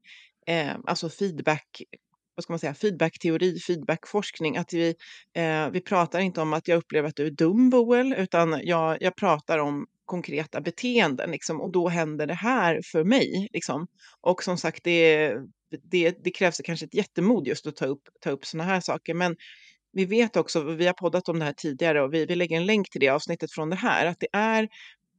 eh, 0.47 0.75
alltså 0.87 1.09
feedback, 1.09 1.81
vad 2.35 2.43
ska 2.43 2.53
man 2.53 2.59
säga, 2.59 2.73
feedbackteori, 2.73 3.59
feedbackforskning. 3.59 4.57
Att 4.57 4.73
vi, 4.73 4.95
eh, 5.35 5.69
vi 5.69 5.81
pratar 5.81 6.19
inte 6.19 6.41
om 6.41 6.53
att 6.53 6.67
jag 6.67 6.77
upplever 6.77 7.09
att 7.09 7.15
du 7.15 7.25
är 7.27 7.31
dum 7.31 7.69
Boel, 7.69 8.13
utan 8.13 8.59
jag, 8.63 8.97
jag 9.01 9.15
pratar 9.15 9.59
om 9.59 9.85
konkreta 10.05 10.61
beteenden 10.61 11.31
liksom, 11.31 11.61
och 11.61 11.71
då 11.71 11.89
händer 11.89 12.27
det 12.27 12.33
här 12.33 12.81
för 12.91 13.03
mig. 13.03 13.49
Liksom. 13.53 13.87
Och 14.21 14.43
som 14.43 14.57
sagt, 14.57 14.83
det, 14.83 15.33
det, 15.91 16.23
det 16.23 16.31
krävs 16.31 16.61
kanske 16.63 16.85
ett 16.85 16.93
jättemod 16.93 17.47
just 17.47 17.67
att 17.67 17.75
ta 17.75 17.85
upp, 17.85 18.01
ta 18.21 18.29
upp 18.29 18.45
sådana 18.45 18.69
här 18.69 18.79
saker. 18.79 19.13
Men 19.13 19.35
vi 19.93 20.05
vet 20.05 20.37
också, 20.37 20.63
vi 20.63 20.85
har 20.85 20.93
poddat 20.93 21.29
om 21.29 21.39
det 21.39 21.45
här 21.45 21.53
tidigare 21.53 22.01
och 22.01 22.13
vi, 22.13 22.25
vi 22.25 22.35
lägger 22.35 22.57
en 22.57 22.65
länk 22.65 22.89
till 22.89 23.01
det 23.01 23.09
avsnittet 23.09 23.51
från 23.51 23.69
det 23.69 23.75
här, 23.75 24.05
att 24.05 24.19
det 24.19 24.27
är 24.33 24.69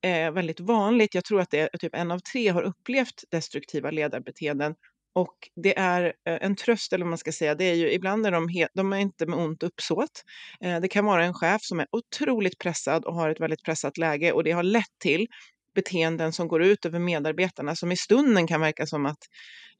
eh, 0.02 0.32
väldigt 0.32 0.60
vanligt. 0.60 1.14
Jag 1.14 1.24
tror 1.24 1.40
att 1.40 1.50
det 1.50 1.60
är 1.60 1.78
typ 1.78 1.94
en 1.94 2.10
av 2.10 2.18
tre 2.18 2.48
har 2.48 2.62
upplevt 2.62 3.24
destruktiva 3.30 3.90
ledarbeteenden. 3.90 4.74
Och 5.14 5.34
det 5.62 5.78
är 5.78 6.04
eh, 6.04 6.38
en 6.40 6.56
tröst, 6.56 6.92
eller 6.92 7.04
vad 7.04 7.10
man 7.10 7.18
ska 7.18 7.32
säga, 7.32 7.54
det 7.54 7.64
är 7.64 7.74
ju 7.74 7.92
ibland 7.92 8.26
är 8.26 8.30
de, 8.30 8.48
he- 8.48 8.68
de 8.74 8.92
är 8.92 8.98
inte 8.98 9.26
med 9.26 9.38
ont 9.38 9.62
uppsåt. 9.62 10.24
Eh, 10.60 10.80
det 10.80 10.88
kan 10.88 11.04
vara 11.04 11.24
en 11.24 11.34
chef 11.34 11.62
som 11.62 11.80
är 11.80 11.86
otroligt 11.92 12.58
pressad 12.58 13.04
och 13.04 13.14
har 13.14 13.30
ett 13.30 13.40
väldigt 13.40 13.62
pressat 13.62 13.98
läge 13.98 14.32
och 14.32 14.44
det 14.44 14.50
har 14.50 14.62
lett 14.62 14.98
till 15.02 15.26
beteenden 15.74 16.32
som 16.32 16.48
går 16.48 16.62
ut 16.62 16.86
över 16.86 16.98
medarbetarna 16.98 17.76
som 17.76 17.92
i 17.92 17.96
stunden 17.96 18.46
kan 18.46 18.60
verka 18.60 18.86
som 18.86 19.06
att 19.06 19.18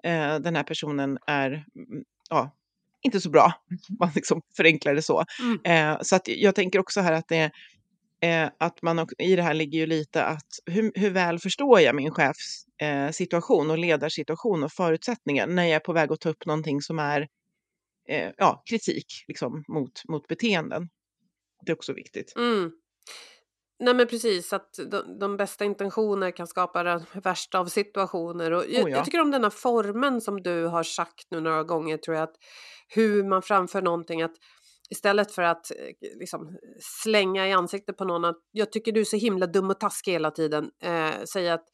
eh, 0.05 0.39
den 0.39 0.57
här 0.57 0.63
personen 0.65 1.19
är 1.27 1.51
mm, 1.51 2.05
ja, 2.31 2.51
inte 3.05 3.21
så 3.21 3.31
bra. 3.31 3.53
Man 4.01 4.11
liksom 4.15 4.43
förenklar 4.57 4.95
det 4.95 5.03
så. 5.03 5.25
Mm. 5.41 5.95
Eh, 5.95 5.99
så 6.03 6.17
att 6.17 6.29
jag 6.29 6.55
tänker 6.55 6.79
också 6.79 7.01
här 7.01 7.13
att 7.13 7.29
det 7.29 7.51
eh, 8.23 8.51
att 8.59 8.83
man 8.83 9.07
i 9.19 9.37
det 9.37 9.43
här 9.43 9.55
ligger 9.55 9.79
ju 9.79 9.87
lite 9.87 10.25
att 10.25 10.49
hur, 10.67 10.93
hur 10.95 11.11
väl 11.11 11.39
förstår 11.39 11.81
jag 11.81 11.95
min 11.95 12.11
chefs 12.11 12.65
eh, 12.83 13.11
situation 13.11 13.71
och 13.71 13.79
ledarsituation 13.79 14.65
och 14.65 14.73
förutsättningar 14.73 15.47
när 15.47 15.65
jag 15.65 15.73
är 15.73 15.81
på 15.81 15.93
väg 15.93 16.13
att 16.13 16.21
ta 16.21 16.29
upp 16.29 16.47
någonting 16.47 16.83
som 16.83 16.99
är 16.99 17.29
eh, 18.09 18.31
ja, 18.37 18.63
kritik 18.71 19.07
liksom, 19.29 19.65
mot, 19.69 20.03
mot 20.09 20.29
beteenden. 20.29 20.89
Det 21.67 21.73
är 21.73 21.77
också 21.77 21.93
viktigt. 21.93 22.33
Mm. 22.37 22.73
Nej 23.85 23.95
men 23.95 24.07
precis, 24.07 24.53
att 24.53 24.79
de, 24.91 25.19
de 25.19 25.37
bästa 25.37 25.65
intentioner 25.65 26.31
kan 26.31 26.47
skapa 26.47 26.83
den 26.83 27.05
värsta 27.23 27.59
av 27.59 27.67
situationer. 27.67 28.51
Och 28.51 28.65
jag, 28.69 28.85
Oh 28.85 28.91
ja. 28.91 28.97
jag 28.97 29.05
tycker 29.05 29.21
om 29.21 29.31
den 29.31 29.43
här 29.43 29.51
formen 29.51 30.21
som 30.21 30.43
du 30.43 30.65
har 30.67 30.83
sagt 30.83 31.27
nu 31.31 31.41
några 31.41 31.65
gånger 31.65 31.97
tror 31.97 32.17
jag, 32.17 32.25
att 32.25 32.37
hur 32.89 33.25
man 33.25 33.43
framför 33.43 33.83
någonting. 33.83 34.23
att 34.23 34.35
istället 34.91 35.33
för 35.33 35.43
att 35.43 35.71
eh, 35.71 35.77
liksom, 36.19 36.59
slänga 36.81 37.49
i 37.49 37.53
ansiktet 37.53 37.97
på 37.97 38.05
någon 38.05 38.25
att 38.25 38.39
jag 38.53 38.73
tycker 38.73 38.93
du 38.93 39.01
är 39.01 39.05
så 39.05 39.17
himla 39.17 39.47
dum 39.47 39.71
och 39.71 39.81
taskig 39.81 40.13
hela 40.13 40.31
tiden, 40.31 40.71
eh, 40.83 41.25
säga 41.25 41.55
att 41.55 41.65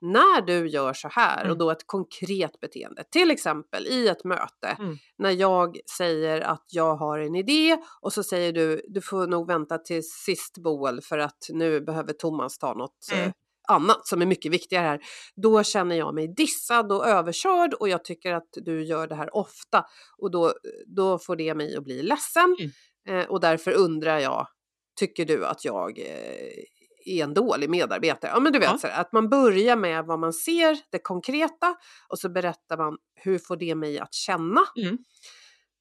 när 0.00 0.40
du 0.42 0.68
gör 0.68 0.92
så 0.92 1.08
här 1.08 1.40
Mm. 1.40 1.50
och 1.52 1.58
då 1.58 1.70
ett 1.70 1.86
konkret 1.86 2.60
beteende, 2.60 3.04
till 3.10 3.30
exempel 3.30 3.86
i 3.86 4.08
ett 4.08 4.24
möte, 4.24 4.76
Mm. 4.78 4.96
när 5.18 5.30
jag 5.30 5.78
säger 5.96 6.40
att 6.40 6.64
jag 6.72 6.96
har 6.96 7.18
en 7.18 7.34
idé 7.34 7.78
och 8.00 8.12
så 8.12 8.22
säger 8.22 8.52
du 8.52 8.82
du 8.88 9.00
får 9.00 9.26
nog 9.26 9.46
vänta 9.46 9.78
till 9.78 10.02
sist 10.10 10.58
Boel 10.58 11.00
för 11.00 11.18
att 11.18 11.38
nu 11.52 11.80
behöver 11.80 12.12
Thomas 12.12 12.58
ta 12.58 12.74
något 12.74 12.98
Mm. 13.12 13.24
eh, 13.24 13.32
annat 13.68 14.06
som 14.06 14.22
är 14.22 14.26
mycket 14.26 14.52
viktigare 14.52 14.86
här. 14.86 15.00
Då 15.42 15.62
känner 15.62 15.96
jag 15.96 16.14
mig 16.14 16.34
dissad 16.36 16.92
och 16.92 17.06
överkörd 17.06 17.74
och 17.74 17.88
jag 17.88 18.04
tycker 18.04 18.32
att 18.34 18.48
du 18.52 18.84
gör 18.84 19.06
det 19.06 19.14
här 19.14 19.36
ofta 19.36 19.84
och 20.18 20.30
då, 20.30 20.52
då 20.86 21.18
får 21.18 21.36
det 21.36 21.54
mig 21.54 21.76
att 21.76 21.84
bli 21.84 22.02
ledsen 22.02 22.56
Mm. 23.08 23.20
eh, 23.20 23.26
och 23.30 23.40
därför 23.40 23.72
undrar 23.72 24.18
jag, 24.18 24.46
tycker 24.98 25.24
du 25.24 25.46
att 25.46 25.64
jag 25.64 25.98
eh, 25.98 26.64
är 27.08 27.24
en 27.24 27.34
dålig 27.34 27.70
medarbetare? 27.70 28.30
Ja 28.34 28.40
men 28.40 28.52
du 28.52 28.58
vet, 28.58 28.68
Ja. 28.70 28.78
så 28.78 28.86
här, 28.86 29.00
att 29.00 29.12
man 29.12 29.28
börjar 29.28 29.76
med 29.76 30.04
vad 30.04 30.18
man 30.18 30.32
ser, 30.32 30.78
det 30.90 30.98
konkreta 30.98 31.76
och 32.08 32.18
så 32.18 32.28
berättar 32.28 32.76
man 32.76 32.96
hur 33.14 33.38
får 33.38 33.56
det 33.56 33.74
mig 33.74 33.98
att 33.98 34.14
känna? 34.14 34.60
Mm. 34.82 34.98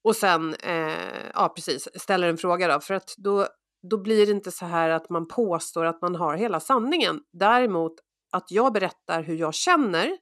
Och 0.04 0.16
sen, 0.16 0.54
eh, 0.54 0.94
ja 1.34 1.50
precis, 1.56 1.88
ställer 1.96 2.30
en 2.30 2.38
fråga 2.38 2.74
då. 2.74 2.80
För 2.80 2.94
att 2.94 3.14
då, 3.18 3.48
då 3.90 3.98
blir 3.98 4.26
det 4.26 4.32
inte 4.32 4.52
så 4.52 4.66
här 4.66 4.90
att 4.90 5.10
man 5.10 5.28
påstår 5.28 5.86
att 5.86 6.02
man 6.02 6.16
har 6.16 6.36
hela 6.36 6.60
sanningen. 6.60 7.20
Däremot 7.34 7.94
att 8.32 8.52
jag 8.52 8.74
berättar 8.74 9.24
hur 9.24 9.36
jag 9.36 9.54
känner 9.54 10.18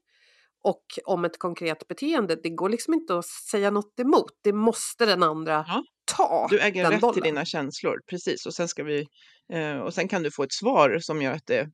och 0.64 0.86
om 1.06 1.26
ett 1.26 1.40
konkret 1.40 1.88
beteende, 1.88 2.36
det 2.44 2.50
går 2.50 2.70
liksom 2.70 2.94
inte 2.94 3.18
att 3.18 3.26
säga 3.26 3.72
något 3.72 4.00
emot. 4.00 4.32
Det 4.44 4.54
måste 4.54 5.06
den 5.06 5.24
andra 5.24 5.66
Ja. 5.68 5.84
Ta. 6.06 6.48
Du 6.50 6.60
äger 6.60 6.84
den 6.84 6.92
rätt 6.92 7.02
bollen. 7.02 7.14
till 7.14 7.24
dina 7.24 7.46
känslor, 7.46 8.00
precis. 8.10 8.46
Och 8.46 8.54
sen, 8.54 8.68
ska 8.68 8.84
vi, 8.84 9.06
eh, 9.54 9.78
och 9.78 9.94
sen 9.94 10.08
kan 10.08 10.24
du 10.24 10.32
få 10.32 10.44
ett 10.44 10.54
svar 10.54 10.98
som 11.02 11.22
gör 11.22 11.32
att 11.32 11.46
det 11.48 11.70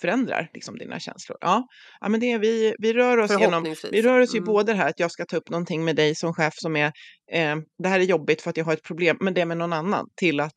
förändrar 0.00 0.50
liksom, 0.54 0.78
dina 0.78 1.00
känslor. 1.00 1.38
Ja, 1.40 1.66
ja 2.00 2.08
men 2.08 2.20
det 2.20 2.32
är, 2.32 2.38
vi, 2.38 2.74
vi 2.78 2.92
rör 2.92 3.18
oss 3.18 3.30
genom. 3.40 3.74
Vi 3.90 4.02
rör 4.02 4.20
oss 4.20 4.34
ju 4.34 4.38
Mm. 4.38 4.46
både 4.46 4.74
här 4.74 4.88
att 4.88 5.00
jag 5.00 5.10
ska 5.10 5.24
ta 5.24 5.36
upp 5.36 5.50
någonting 5.50 5.84
med 5.84 5.96
dig 5.96 6.14
som 6.14 6.34
chef 6.34 6.54
som 6.56 6.76
är, 6.76 6.92
eh, 7.32 7.56
det 7.82 7.88
här 7.88 8.00
är 8.00 8.04
jobbigt 8.04 8.42
för 8.42 8.50
att 8.50 8.56
jag 8.56 8.64
har 8.64 8.72
ett 8.72 8.82
problem, 8.82 9.16
men 9.20 9.34
det 9.34 9.40
är 9.40 9.46
med 9.46 9.56
någon 9.58 9.72
annan, 9.72 10.06
till 10.16 10.40
att 10.40 10.56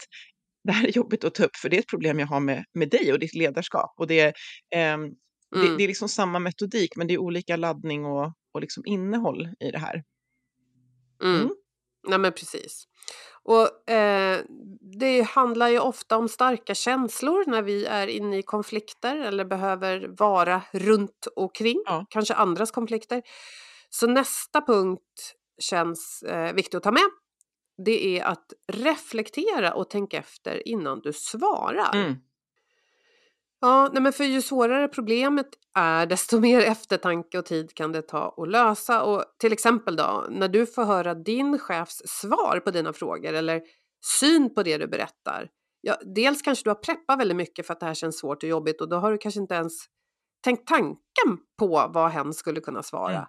det 0.64 0.72
här 0.72 0.88
är 0.88 0.92
jobbigt 0.92 1.24
att 1.24 1.34
ta 1.36 1.44
upp 1.44 1.56
för 1.56 1.70
det 1.70 1.76
är 1.78 1.80
ett 1.80 1.88
problem 1.90 2.20
jag 2.20 2.28
har 2.28 2.40
med, 2.40 2.64
med 2.74 2.90
dig 2.90 3.14
och 3.14 3.20
ditt 3.20 3.36
ledarskap. 3.36 3.94
Och 3.98 4.08
det, 4.08 4.20
är, 4.20 4.34
ehm, 4.76 5.02
det, 5.52 5.60
Mm. 5.66 5.78
det 5.78 5.84
är 5.84 5.88
liksom 5.88 6.10
samma 6.10 6.40
metodik, 6.40 6.96
men 6.96 7.08
det 7.08 7.14
är 7.14 7.18
olika 7.18 7.56
laddning 7.56 8.06
och, 8.06 8.34
och 8.54 8.62
liksom 8.62 8.84
innehåll 8.86 9.50
i 9.60 9.72
det 9.72 9.80
här. 9.80 10.04
Mm. 11.24 11.50
Nej 12.08 12.20
men 12.20 12.32
precis. 12.32 12.88
Och 13.44 13.90
eh, 13.90 14.40
det 15.02 15.22
handlar 15.22 15.68
ju 15.70 15.80
ofta 15.80 16.18
om 16.18 16.30
starka 16.30 16.76
känslor 16.76 17.44
när 17.48 17.62
vi 17.62 17.86
är 17.86 18.08
inne 18.08 18.38
i 18.38 18.44
konflikter 18.44 19.16
eller 19.16 19.46
behöver 19.46 20.08
vara 20.18 20.62
runt 20.74 21.28
omkring, 21.36 21.84
Ja. 21.86 22.06
kanske 22.10 22.34
andras 22.34 22.72
konflikter. 22.72 23.22
Så 23.90 24.08
nästa 24.08 24.62
punkt 24.62 25.34
känns 25.62 26.24
eh, 26.24 26.54
viktig 26.54 26.78
att 26.78 26.84
ta 26.84 26.92
med. 26.92 27.10
Det 27.86 28.20
är 28.20 28.24
att 28.24 28.54
reflektera 28.68 29.74
och 29.74 29.90
tänka 29.90 30.18
efter 30.18 30.68
innan 30.68 31.00
du 31.00 31.14
svarar. 31.14 31.96
Mm. 31.96 32.16
Ja, 33.62 33.90
nej 33.94 34.02
men 34.04 34.14
för 34.14 34.24
ju 34.24 34.42
svårare 34.42 34.88
problemet 34.88 35.48
är, 35.78 36.06
desto 36.06 36.40
mer 36.40 36.62
eftertanke 36.62 37.40
och 37.40 37.46
tid 37.46 37.74
kan 37.74 37.92
det 37.92 38.02
ta 38.02 38.36
att 38.38 38.50
lösa. 38.50 39.04
Och 39.04 39.24
till 39.40 39.54
exempel 39.54 39.96
då, 39.96 40.26
när 40.30 40.48
du 40.48 40.66
får 40.66 40.86
höra 40.86 41.14
din 41.14 41.60
chefs 41.60 42.02
svar 42.06 42.60
på 42.60 42.72
dina 42.72 42.94
frågor 42.94 43.34
eller 43.34 43.62
syn 44.20 44.54
på 44.54 44.64
det 44.64 44.78
du 44.78 44.88
berättar. 44.88 45.50
Ja, 45.82 45.96
dels 46.16 46.42
kanske 46.42 46.64
du 46.64 46.70
har 46.70 46.76
preppat 46.76 47.20
väldigt 47.20 47.38
mycket 47.38 47.68
för 47.68 47.74
att 47.74 47.80
det 47.80 47.86
här 47.86 47.94
känns 47.94 48.20
svårt 48.20 48.44
och 48.44 48.50
jobbigt 48.50 48.82
och 48.82 48.90
då 48.90 48.96
har 48.96 49.12
du 49.12 49.18
kanske 49.18 49.40
inte 49.40 49.56
ens 49.56 49.74
tänkt 50.44 50.68
tanken 50.68 51.38
på 51.60 51.92
vad 51.94 52.12
hen 52.12 52.34
skulle 52.34 52.62
kunna 52.62 52.84
svara. 52.84 53.16
Mm. 53.16 53.26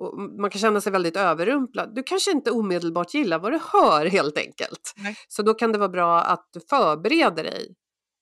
Och 0.00 0.18
man 0.40 0.50
kan 0.50 0.60
känna 0.60 0.80
sig 0.80 0.92
väldigt 0.92 1.16
överrumplad. 1.16 1.94
Du 1.94 2.02
kanske 2.02 2.30
inte 2.30 2.50
omedelbart 2.50 3.14
gillar 3.14 3.38
vad 3.38 3.52
du 3.52 3.60
hör 3.72 4.06
helt 4.06 4.38
enkelt. 4.38 4.92
Nej. 4.96 5.16
Så 5.28 5.42
då 5.42 5.54
kan 5.54 5.72
det 5.72 5.78
vara 5.78 5.88
bra 5.88 6.20
att 6.20 6.48
du 6.52 6.60
förbereder 6.60 7.44
dig 7.44 7.74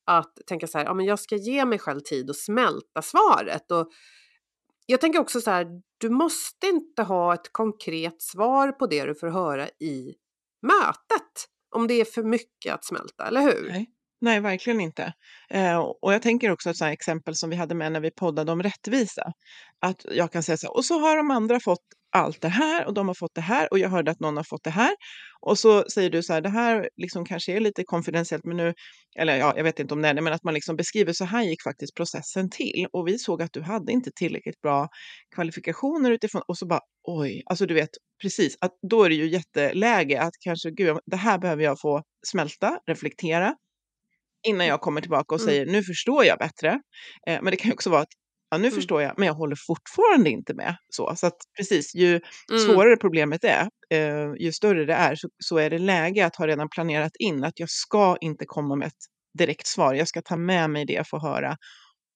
att 0.06 0.32
tänka 0.46 0.66
så 0.66 0.78
här, 0.78 0.84
ja 0.84 0.94
men 0.94 1.06
jag 1.06 1.18
ska 1.18 1.36
ge 1.36 1.64
mig 1.64 1.78
själv 1.78 2.00
tid 2.00 2.30
att 2.30 2.36
smälta 2.36 3.02
svaret. 3.02 3.70
Och 3.70 3.88
jag 4.86 5.00
tänker 5.00 5.20
också 5.20 5.40
så 5.40 5.50
här, 5.50 5.66
du 5.98 6.10
måste 6.10 6.66
inte 6.66 7.02
ha 7.02 7.34
ett 7.34 7.52
konkret 7.52 8.22
svar 8.22 8.72
på 8.72 8.86
det 8.86 9.04
du 9.04 9.14
får 9.14 9.28
höra 9.28 9.68
i 9.68 10.14
mötet. 10.62 11.48
Om 11.74 11.86
det 11.86 11.94
är 11.94 12.04
för 12.04 12.22
mycket 12.22 12.74
att 12.74 12.84
smälta, 12.84 13.26
eller 13.26 13.40
hur? 13.40 13.68
Nej. 13.68 13.92
Nej, 14.20 14.40
verkligen 14.40 14.80
inte. 14.80 15.12
Eh, 15.50 15.78
och 15.78 16.14
jag 16.14 16.22
tänker 16.22 16.50
också 16.50 16.70
ett 16.70 16.82
exempel 16.82 17.34
som 17.34 17.50
vi 17.50 17.56
hade 17.56 17.74
med 17.74 17.92
när 17.92 18.00
vi 18.00 18.10
poddade 18.10 18.52
om 18.52 18.62
rättvisa. 18.62 19.32
Att 19.80 20.06
jag 20.10 20.32
kan 20.32 20.42
säga 20.42 20.56
så 20.56 20.66
här, 20.66 20.76
och 20.76 20.84
så 20.84 20.98
har 20.98 21.16
de 21.16 21.30
andra 21.30 21.60
fått 21.60 21.84
allt 22.16 22.40
det 22.40 22.48
här 22.48 22.86
och 22.86 22.94
de 22.94 23.08
har 23.08 23.14
fått 23.14 23.34
det 23.34 23.40
här 23.40 23.68
och 23.72 23.78
jag 23.78 23.88
hörde 23.88 24.10
att 24.10 24.20
någon 24.20 24.36
har 24.36 24.44
fått 24.44 24.64
det 24.64 24.70
här. 24.70 24.90
Och 25.40 25.58
så 25.58 25.84
säger 25.94 26.10
du 26.10 26.22
så 26.22 26.32
här, 26.32 26.40
det 26.40 26.48
här 26.48 26.88
liksom 26.96 27.24
kanske 27.24 27.52
är 27.52 27.60
lite 27.60 27.82
konfidentiellt, 27.84 28.44
men 28.44 28.56
nu, 28.56 28.74
eller 29.18 29.36
ja, 29.36 29.52
jag 29.56 29.64
vet 29.64 29.80
inte 29.80 29.94
om 29.94 30.02
det 30.02 30.08
är 30.08 30.14
det, 30.14 30.22
men 30.22 30.32
att 30.32 30.44
man 30.44 30.54
liksom 30.54 30.76
beskriver 30.76 31.12
så 31.12 31.24
här 31.24 31.42
gick 31.42 31.62
faktiskt 31.62 31.94
processen 31.96 32.50
till. 32.50 32.86
Och 32.92 33.08
vi 33.08 33.18
såg 33.18 33.42
att 33.42 33.52
du 33.52 33.62
hade 33.62 33.92
inte 33.92 34.10
tillräckligt 34.16 34.60
bra 34.60 34.88
kvalifikationer 35.34 36.10
utifrån, 36.10 36.42
och 36.48 36.58
så 36.58 36.66
bara 36.66 36.80
oj, 37.08 37.42
alltså 37.46 37.66
du 37.66 37.74
vet 37.74 37.90
precis, 38.22 38.56
att 38.60 38.72
då 38.90 39.02
är 39.04 39.08
det 39.08 39.14
ju 39.14 39.26
jätteläge 39.28 40.20
att 40.22 40.34
kanske, 40.40 40.70
gud, 40.70 40.98
det 41.06 41.16
här 41.16 41.38
behöver 41.38 41.62
jag 41.64 41.80
få 41.80 42.02
smälta, 42.26 42.78
reflektera 42.86 43.54
innan 44.48 44.66
jag 44.66 44.80
kommer 44.80 45.00
tillbaka 45.00 45.34
och 45.34 45.40
Mm. 45.40 45.50
säger 45.50 45.66
nu 45.66 45.82
förstår 45.82 46.24
jag 46.24 46.38
bättre. 46.38 46.68
Eh, 47.28 47.42
men 47.42 47.50
det 47.50 47.56
kan 47.56 47.68
ju 47.68 47.74
också 47.74 47.90
vara 47.90 48.00
att 48.02 48.08
ja, 48.50 48.58
nu 48.58 48.68
Mm. 48.68 48.74
förstår 48.74 49.02
jag, 49.02 49.14
men 49.18 49.26
jag 49.26 49.34
håller 49.34 49.56
fortfarande 49.66 50.30
inte 50.30 50.54
med. 50.54 50.76
Så, 50.88 51.16
så 51.16 51.26
att 51.26 51.36
precis, 51.56 51.94
ju 51.94 52.20
Mm. 52.50 52.62
svårare 52.66 52.96
problemet 52.96 53.44
är, 53.44 53.68
eh, 53.90 54.32
ju 54.38 54.52
större 54.52 54.84
det 54.84 54.94
är, 54.94 55.14
så, 55.16 55.28
så 55.44 55.56
är 55.58 55.70
det 55.70 55.78
läge 55.78 56.26
att 56.26 56.36
ha 56.36 56.46
redan 56.46 56.68
planerat 56.68 57.12
in 57.18 57.44
att 57.44 57.60
jag 57.60 57.70
ska 57.70 58.16
inte 58.20 58.44
komma 58.46 58.76
med 58.76 58.86
ett 58.88 59.04
direkt 59.38 59.66
svar. 59.66 59.94
Jag 59.94 60.08
ska 60.08 60.22
ta 60.22 60.36
med 60.36 60.70
mig 60.70 60.86
det 60.86 60.92
jag 60.92 61.08
får 61.08 61.20
höra 61.20 61.56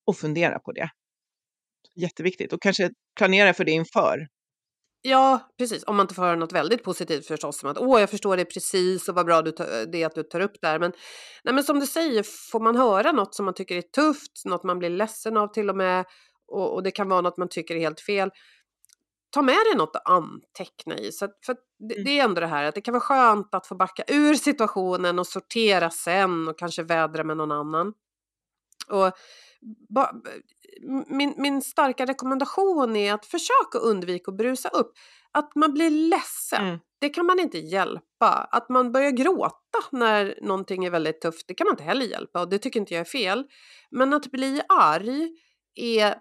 och 0.07 0.17
fundera 0.17 0.59
på 0.59 0.73
det. 0.73 0.91
Jätteviktigt 1.97 2.53
och 2.53 2.63
kanske 2.63 2.91
planera 3.19 3.55
för 3.55 3.65
det 3.65 3.71
inför. 3.73 4.27
Ja, 5.03 5.51
precis. 5.59 5.85
Om 5.87 5.97
man 5.97 6.05
inte 6.05 6.15
får 6.15 6.23
höra 6.23 6.37
något 6.37 6.53
väldigt 6.53 6.85
positivt 6.85 7.27
förstås, 7.27 7.59
som 7.59 7.71
att 7.71 7.79
åh, 7.79 8.01
jag 8.01 8.11
förstår 8.11 8.37
det 8.37 8.45
precis 8.45 9.09
och 9.09 9.15
vad 9.15 9.27
bra 9.27 9.43
du 9.43 9.51
det 9.93 10.03
är 10.03 10.07
att 10.07 10.15
du 10.15 10.23
tar 10.23 10.41
upp 10.41 10.53
det 10.61 10.67
här. 10.69 10.79
Men, 10.79 10.93
nej, 11.45 11.55
men 11.55 11.65
som 11.65 11.81
du 11.81 11.87
säger, 11.87 12.23
får 12.51 12.61
man 12.61 12.77
höra 12.77 13.13
något 13.13 13.35
som 13.35 13.45
man 13.45 13.55
tycker 13.55 13.77
är 13.77 13.83
tufft, 13.83 14.45
något 14.45 14.65
man 14.65 14.79
blir 14.79 14.91
ledsen 14.91 15.37
av 15.37 15.49
till 15.49 15.71
och 15.71 15.77
med, 15.77 16.05
och, 16.49 16.75
och 16.75 16.83
det 16.83 16.91
kan 16.91 17.09
vara 17.09 17.21
något 17.21 17.37
man 17.37 17.49
tycker 17.49 17.75
är 17.77 17.81
helt 17.81 18.01
fel, 18.01 18.31
ta 19.31 19.43
med 19.43 19.55
dig 19.55 19.77
något 19.77 19.97
att 19.97 20.09
anteckna 20.09 20.99
i. 20.99 21.13
Så 21.13 21.25
att, 21.25 21.39
för 21.47 21.57
det, 21.89 21.95
Mm. 21.95 22.05
det 22.05 22.19
är 22.19 22.25
ändå 22.25 22.41
det 22.41 22.47
här 22.47 22.65
att 22.65 22.75
det 22.75 22.81
kan 22.81 22.93
vara 22.93 23.01
skönt 23.01 23.55
att 23.55 23.67
få 23.67 23.75
backa 23.75 24.05
ur 24.09 24.35
situationen 24.35 25.19
och 25.19 25.27
sortera 25.27 25.91
sen 25.91 26.49
och 26.49 26.59
kanske 26.59 26.83
vädra 26.83 27.25
med 27.25 27.37
någon 27.37 27.53
annan. 27.53 27.93
Och 28.89 29.13
ba, 29.95 30.11
min, 31.07 31.35
min 31.37 31.63
starka 31.63 32.07
rekommendation 32.07 32.97
är 32.97 33.13
att 33.15 33.27
försöka 33.27 33.79
undvika 33.83 34.31
att 34.31 34.37
brusa 34.37 34.69
upp. 34.69 34.93
Att 35.33 35.55
man 35.55 35.73
blir 35.73 35.91
ledsen, 35.91 36.67
Mm. 36.67 36.79
det 37.01 37.09
kan 37.09 37.27
man 37.27 37.41
inte 37.41 37.59
hjälpa. 37.59 38.49
Att 38.53 38.69
man 38.69 38.93
börjar 38.93 39.11
gråta 39.11 39.79
när 39.93 40.39
någonting 40.43 40.85
är 40.85 40.91
väldigt 40.91 41.21
tufft, 41.21 41.45
det 41.49 41.55
kan 41.55 41.65
man 41.67 41.73
inte 41.73 41.85
heller 41.85 42.07
hjälpa 42.07 42.41
och 42.41 42.49
det 42.49 42.59
tycker 42.59 42.81
inte 42.81 42.95
jag 42.95 43.01
är 43.01 43.05
fel. 43.05 43.45
Men 43.91 44.13
att 44.15 44.27
bli 44.31 44.61
arg 44.69 45.29
är 45.75 46.15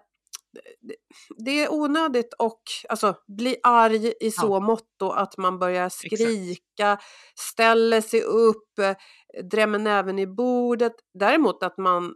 det- 1.44 1.50
är 1.64 1.72
onödigt 1.72 2.34
och 2.38 2.62
alltså 2.88 3.14
bli 3.36 3.56
arg 3.62 4.12
i 4.20 4.30
så 4.30 4.60
måtto 4.60 5.10
att 5.10 5.36
man 5.38 5.58
börjar 5.58 5.88
skrika, 5.88 6.98
ställer 7.34 8.00
sig 8.00 8.22
upp, 8.22 8.72
drämmer 9.50 9.78
näven 9.78 10.18
i 10.18 10.26
bordet. 10.26 10.92
Däremot 11.18 11.62
att 11.62 11.78
man 11.78 12.14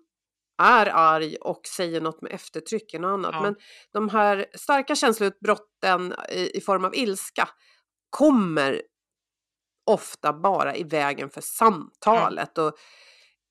är 0.62 0.87
arg 0.87 1.37
och 1.37 1.61
säger 1.77 2.01
något 2.01 2.23
med 2.23 2.33
eftertryck 2.33 2.95
något 2.95 3.09
annat. 3.09 3.31
Ja. 3.35 3.43
Men 3.43 3.57
de 3.93 4.09
här 4.09 4.47
starka 4.55 4.95
känsloutbrotten 4.95 6.14
i, 6.33 6.57
i 6.57 6.61
form 6.61 6.85
av 6.85 6.95
ilska 6.95 7.49
kommer 8.11 8.83
ofta 9.90 10.33
bara 10.33 10.77
i 10.77 10.85
vägen 10.85 11.31
för 11.31 11.40
samtalet. 11.40 12.59
Och 12.59 12.73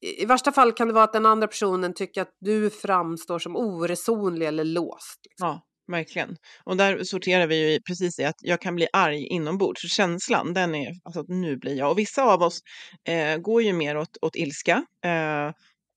i, 0.05 0.21
I 0.21 0.25
värsta 0.25 0.51
fall 0.51 0.71
kan 0.71 0.87
det 0.87 0.93
vara 0.93 1.03
att 1.03 1.13
den 1.13 1.25
andra 1.25 1.47
personen 1.47 1.93
tycker 1.93 2.21
att 2.21 2.35
du 2.39 2.69
framstår 2.69 3.39
som 3.39 3.55
oresonlig 3.55 4.47
eller 4.47 4.63
låst. 4.63 5.19
Liksom. 5.29 5.47
Ja, 5.47 5.61
verkligen. 5.91 6.35
Och 6.63 6.77
där 6.77 7.03
sorterar 7.03 7.47
vi 7.47 7.55
ju 7.55 7.73
i 7.73 7.81
precis 7.81 8.19
i 8.19 8.23
att 8.23 8.37
jag 8.41 8.61
kan 8.61 8.75
bli 8.75 8.87
arg 8.93 9.27
inombords. 9.27 9.81
Så 9.81 9.87
känslan, 9.87 10.53
den 10.53 10.75
är 10.75 10.91
alltså 11.03 11.19
att 11.19 11.29
nu 11.29 11.57
blir 11.57 11.77
jag. 11.77 11.91
Och 11.91 11.99
vissa 11.99 12.23
av 12.23 12.41
oss 12.41 12.59
eh, 13.07 13.37
går 13.37 13.61
ju 13.63 13.73
mer 13.73 13.97
åt, 13.97 14.17
åt 14.21 14.35
ilska. 14.35 14.85
Eh, 15.05 15.51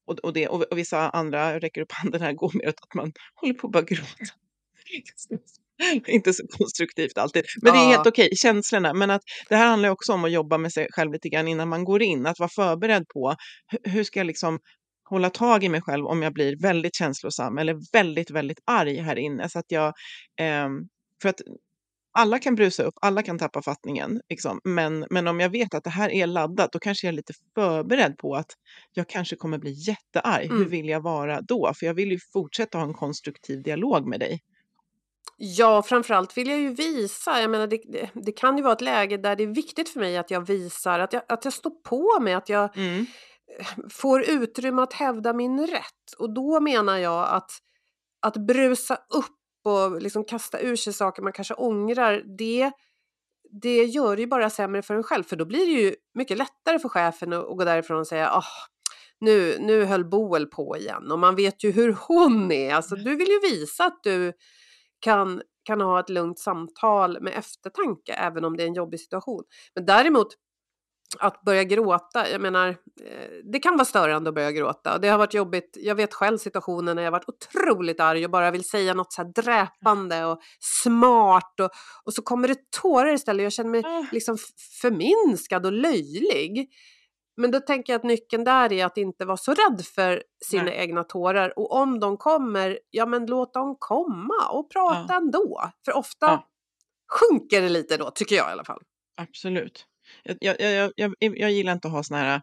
och, 0.07 0.19
och, 0.19 0.33
det, 0.33 0.49
och, 0.49 0.63
och 0.63 0.79
vissa 0.79 1.11
andra 1.11 1.61
räcker 1.61 1.81
upp 1.81 1.93
handen 1.93 2.21
här, 2.23 2.33
går 2.33 2.53
mer 2.55 2.69
åt 2.69 2.75
att 2.83 2.95
man 2.95 3.13
håller 3.35 3.55
på 3.55 3.67
att 3.67 3.73
bara 3.73 3.83
gråta. 3.83 4.35
inte 6.07 6.33
så 6.33 6.47
konstruktivt 6.47 7.19
alltid. 7.19 7.45
Men 7.63 7.73
det 7.73 7.79
är 7.79 7.83
Ja. 7.83 7.89
helt 7.91 8.07
okej, 8.07 8.29
känslorna. 8.37 8.95
Men 8.95 9.11
att 9.11 9.23
det 9.49 9.57
här 9.57 9.67
handlar 9.67 9.89
också 9.89 10.13
om 10.13 10.25
att 10.25 10.33
jobba 10.33 10.59
med 10.59 10.73
sig 10.73 10.87
själv 10.91 11.13
lite 11.13 11.29
grann 11.29 11.49
innan 11.49 11.69
man 11.69 11.85
går 11.85 12.03
in. 12.03 12.27
Att 12.27 12.39
vara 12.39 12.49
förberedd 12.49 13.09
på 13.09 13.35
hu- 13.73 13.91
hur 13.91 14.05
ska 14.05 14.21
jag 14.21 14.27
liksom 14.27 14.59
hålla 15.09 15.31
tag 15.31 15.65
i 15.65 15.69
mig 15.69 15.83
själv 15.83 16.07
om 16.07 16.23
jag 16.23 16.33
blir 16.33 16.57
väldigt 16.63 16.95
känslosam 16.97 17.59
eller 17.59 17.77
väldigt, 17.93 18.31
väldigt 18.31 18.59
arg 18.65 18.97
här 18.97 19.17
inne. 19.19 19.49
Så 19.49 19.59
att 19.59 19.65
jag, 19.69 19.93
ehm, 20.41 20.73
för 21.23 21.29
att 21.29 21.41
alla 22.17 22.39
kan 22.39 22.55
brusa 22.55 22.83
upp, 22.83 22.95
alla 23.01 23.23
kan 23.23 23.39
tappa 23.39 23.63
fattningen. 23.63 24.21
Liksom. 24.29 24.61
Men, 24.65 25.07
men 25.11 25.29
om 25.29 25.41
jag 25.41 25.51
vet 25.51 25.75
att 25.75 25.85
det 25.85 25.91
här 25.91 26.11
är 26.11 26.27
laddat, 26.27 26.73
då 26.73 26.79
kanske 26.79 27.07
jag 27.07 27.13
är 27.13 27.17
lite 27.17 27.33
förberedd 27.55 28.19
på 28.19 28.35
att 28.35 28.51
jag 28.93 29.09
kanske 29.09 29.37
kommer 29.37 29.59
bli 29.59 29.71
jättearg. 29.73 30.45
Hur 30.49 30.57
Mm. 30.57 30.69
vill 30.69 30.89
jag 30.89 31.01
vara 31.01 31.41
då? 31.41 31.73
För 31.77 31.87
jag 31.87 31.95
vill 31.95 32.11
ju 32.11 32.19
fortsätta 32.33 32.79
ha 32.79 32.85
en 32.85 32.95
konstruktiv 32.95 33.63
dialog 33.63 34.07
med 34.07 34.21
dig. 34.21 34.41
Ja, 35.39 35.83
framförallt 35.83 36.37
vill 36.39 36.49
jag 36.49 36.59
ju 36.61 36.75
visa. 36.75 37.41
Jag 37.41 37.51
menar, 37.51 37.67
det, 37.67 37.81
det, 37.93 38.11
det 38.15 38.33
kan 38.33 38.57
ju 38.57 38.63
vara 38.63 38.73
ett 38.73 38.81
läge 38.81 39.17
där 39.17 39.37
det 39.37 39.43
är 39.43 39.55
viktigt 39.55 39.89
för 39.89 40.01
mig 40.01 40.17
att 40.17 40.31
jag 40.31 40.47
visar 40.47 40.99
att 40.99 41.13
jag, 41.13 41.23
att 41.29 41.45
jag 41.45 41.55
står 41.55 41.71
på 41.71 42.21
mig, 42.21 42.35
att 42.35 42.49
jag 42.49 42.77
Mm. 42.77 43.07
får 43.91 44.31
utrymme 44.31 44.83
att 44.83 44.93
hävda 44.93 45.33
min 45.33 45.67
rätt. 45.67 46.13
Och 46.19 46.35
då 46.35 46.61
menar 46.61 46.99
jag 46.99 47.29
att, 47.29 47.51
att 48.21 48.37
brusa 48.37 48.95
upp 48.95 49.36
och 49.67 50.03
liksom 50.03 50.25
kasta 50.25 50.61
ur 50.61 50.77
sig 50.77 50.93
saker 50.93 51.23
man 51.23 51.33
kanske 51.33 51.55
ångrar, 51.55 52.23
det, 52.39 52.73
det 53.63 53.85
gör 53.85 54.17
det 54.17 54.23
ju 54.23 54.29
bara 54.29 54.51
sämre 54.51 54.83
för 54.83 54.95
en 54.95 55.03
själv. 55.03 55.25
För 55.25 55.37
då 55.37 55.45
blir 55.45 55.67
det 55.67 55.83
ju 55.83 55.95
mycket 56.15 56.39
lättare 56.39 56.79
för 56.79 56.89
chefen 56.89 57.33
att, 57.33 57.51
att 57.51 57.57
gå 57.57 57.65
därifrån 57.65 57.99
och 57.99 58.07
säga 58.07 58.31
oh, 58.39 58.45
nu, 59.21 59.57
nu 59.61 59.85
höll 59.85 60.05
Boel 60.05 60.47
på 60.47 60.77
igen. 60.77 61.13
Och 61.13 61.19
man 61.19 61.37
vet 61.37 61.65
ju 61.65 61.71
hur 61.71 61.97
hon 62.09 62.53
är. 62.53 62.75
Alltså, 62.75 62.97
du 62.97 63.17
vill 63.17 63.29
ju 63.29 63.41
visa 63.41 63.85
att 63.85 64.01
du 64.03 64.33
kan, 65.01 65.43
kan 65.65 65.81
ha 65.81 66.01
ett 66.01 66.09
lugnt 66.09 66.39
samtal 66.39 67.21
med 67.21 67.39
eftertanke 67.39 68.13
även 68.13 68.45
om 68.45 68.57
det 68.57 68.63
är 68.63 68.67
en 68.67 68.75
jobbig 68.75 69.01
situation. 69.01 69.43
Men 69.75 69.87
däremot 69.87 70.29
att 71.19 71.43
börja 71.43 71.65
gråta, 71.65 72.29
jag 72.31 72.41
menar, 72.41 72.69
eh, 72.69 73.29
det 73.53 73.59
kan 73.59 73.77
vara 73.77 73.85
störande 73.85 74.29
att 74.29 74.35
börja 74.35 74.53
gråta. 74.53 74.99
Det 74.99 75.09
har 75.09 75.19
varit 75.19 75.35
jobbigt, 75.35 75.77
jag 75.81 75.95
vet 75.95 76.15
själv 76.15 76.39
situationer 76.39 76.95
när 76.95 77.03
jag 77.03 77.11
varit 77.11 77.29
otroligt 77.29 78.01
arg 78.01 78.25
och 78.25 78.31
bara 78.31 78.51
vill 78.51 78.65
säga 78.69 78.95
något 78.95 79.13
så 79.13 79.23
här 79.23 79.29
dräpande 79.43 80.25
och 80.25 80.41
smart 80.61 81.61
och, 81.61 81.71
och 82.05 82.15
så 82.15 82.23
kommer 82.23 82.49
det 82.49 82.71
tårar 82.83 83.13
istället. 83.15 83.43
Jag 83.43 83.53
känner 83.53 83.71
mig 83.71 83.83
Ah. 83.85 84.05
liksom 84.13 84.37
förminskad 84.83 85.67
och 85.67 85.73
löjlig. 85.73 86.71
Men 87.37 87.51
då 87.51 87.61
tänker 87.61 87.93
jag 87.93 87.99
att 87.99 88.05
nyckeln 88.05 88.45
där 88.45 88.73
är 88.73 88.87
att 88.87 88.97
inte 88.97 89.25
vara 89.25 89.37
så 89.37 89.55
rädd 89.55 89.85
för 89.95 90.23
sina 90.45 90.63
Nej. 90.63 90.77
egna 90.79 91.05
tårar. 91.05 91.59
Och 91.59 91.73
om 91.73 92.01
de 92.01 92.17
kommer, 92.17 92.79
ja 92.91 93.07
men 93.07 93.27
låt 93.27 93.55
dem 93.55 93.77
komma 93.79 94.49
och 94.51 94.71
prata 94.71 95.15
ändå. 95.15 95.63
För 95.85 95.97
ofta 95.97 96.27
Ja. 96.27 96.47
sjunker 97.13 97.63
det 97.63 97.69
lite 97.69 97.97
då, 97.97 98.11
tycker 98.11 98.37
jag 98.37 98.49
i 98.49 98.53
alla 98.53 98.65
fall. 98.65 98.81
Absolut. 99.17 99.87
Jag, 100.23 100.37
jag, 100.41 100.61
jag, 100.61 100.93
jag, 100.97 101.39
jag 101.39 101.51
gillar 101.51 101.73
inte 101.73 101.89
att 101.89 101.93
ha 101.95 102.03
såna 102.03 102.21
här, 102.21 102.41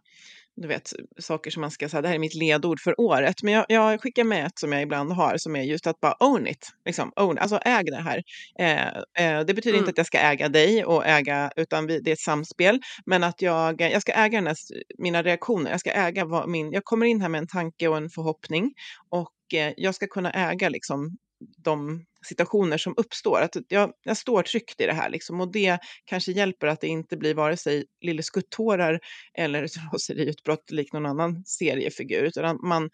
du 0.56 0.68
vet, 0.68 0.94
saker 1.20 1.52
som 1.52 1.62
man 1.62 1.72
ska 1.72 1.90
säga, 1.90 2.02
det 2.02 2.08
här 2.08 2.16
är 2.16 2.20
mitt 2.20 2.36
ledord 2.36 2.80
för 2.80 3.00
året. 3.02 3.44
Men 3.44 3.54
jag, 3.54 3.66
jag 3.70 4.02
skickar 4.02 4.24
med 4.24 4.46
ett 4.46 4.60
som 4.60 4.72
jag 4.72 4.82
ibland 4.82 5.12
har, 5.12 5.38
som 5.38 5.56
är 5.56 5.62
just 5.62 5.88
att 5.88 6.00
bara 6.00 6.16
own 6.20 6.48
it. 6.48 6.70
Liksom, 6.86 7.12
own, 7.16 7.38
alltså 7.38 7.60
äg 7.66 7.84
det 7.84 8.02
här. 8.02 8.24
Eh, 8.60 8.88
eh, 9.28 9.46
det 9.46 9.54
betyder 9.54 9.70
Mm. 9.70 9.80
inte 9.80 9.90
att 9.90 9.98
jag 9.98 10.08
ska 10.08 10.18
äga 10.18 10.50
dig 10.50 10.86
och 10.86 11.06
äga, 11.06 11.52
utan 11.56 11.88
vi, 11.88 12.00
det 12.00 12.12
är 12.12 12.14
ett 12.14 12.20
samspel. 12.20 12.80
Men 13.06 13.24
att 13.24 13.42
jag, 13.42 13.82
jag 13.82 14.02
ska 14.02 14.12
äga 14.12 14.42
här, 14.42 14.56
mina 14.98 15.24
reaktioner. 15.24 15.72
Jag 15.72 15.80
ska 15.80 15.92
äga 15.92 16.26
vad 16.26 16.50
min, 16.50 16.72
jag 16.72 16.84
kommer 16.84 17.06
in 17.06 17.22
här 17.22 17.30
med 17.30 17.40
en 17.40 17.48
tanke 17.48 17.88
och 17.88 17.98
en 17.98 18.10
förhoppning. 18.10 18.74
Och 19.10 19.54
eh, 19.54 19.74
jag 19.78 19.96
ska 19.96 20.08
kunna 20.08 20.32
äga 20.32 20.70
liksom 20.70 21.18
de 21.58 22.06
situationer 22.26 22.78
som 22.78 22.94
uppstår. 22.98 23.42
Att 23.42 23.56
jag, 23.68 23.94
jag 24.04 24.18
står 24.18 24.44
tryggt 24.44 24.82
i 24.82 24.86
det 24.86 24.94
här 24.94 25.10
liksom, 25.10 25.42
och 25.42 25.52
det 25.52 25.80
kanske 26.06 26.32
hjälper 26.32 26.68
att 26.68 26.82
det 26.82 26.88
inte 26.88 27.18
blir 27.18 27.34
vare 27.34 27.58
sig 27.58 27.86
lille 28.02 28.24
skuttårar 28.24 29.00
eller 29.34 29.68
raseriutbrott 29.94 30.72
likt 30.72 30.94
någon 30.94 31.06
annan 31.06 31.44
seriefigur, 31.46 32.24
utan 32.24 32.60
man, 32.64 32.90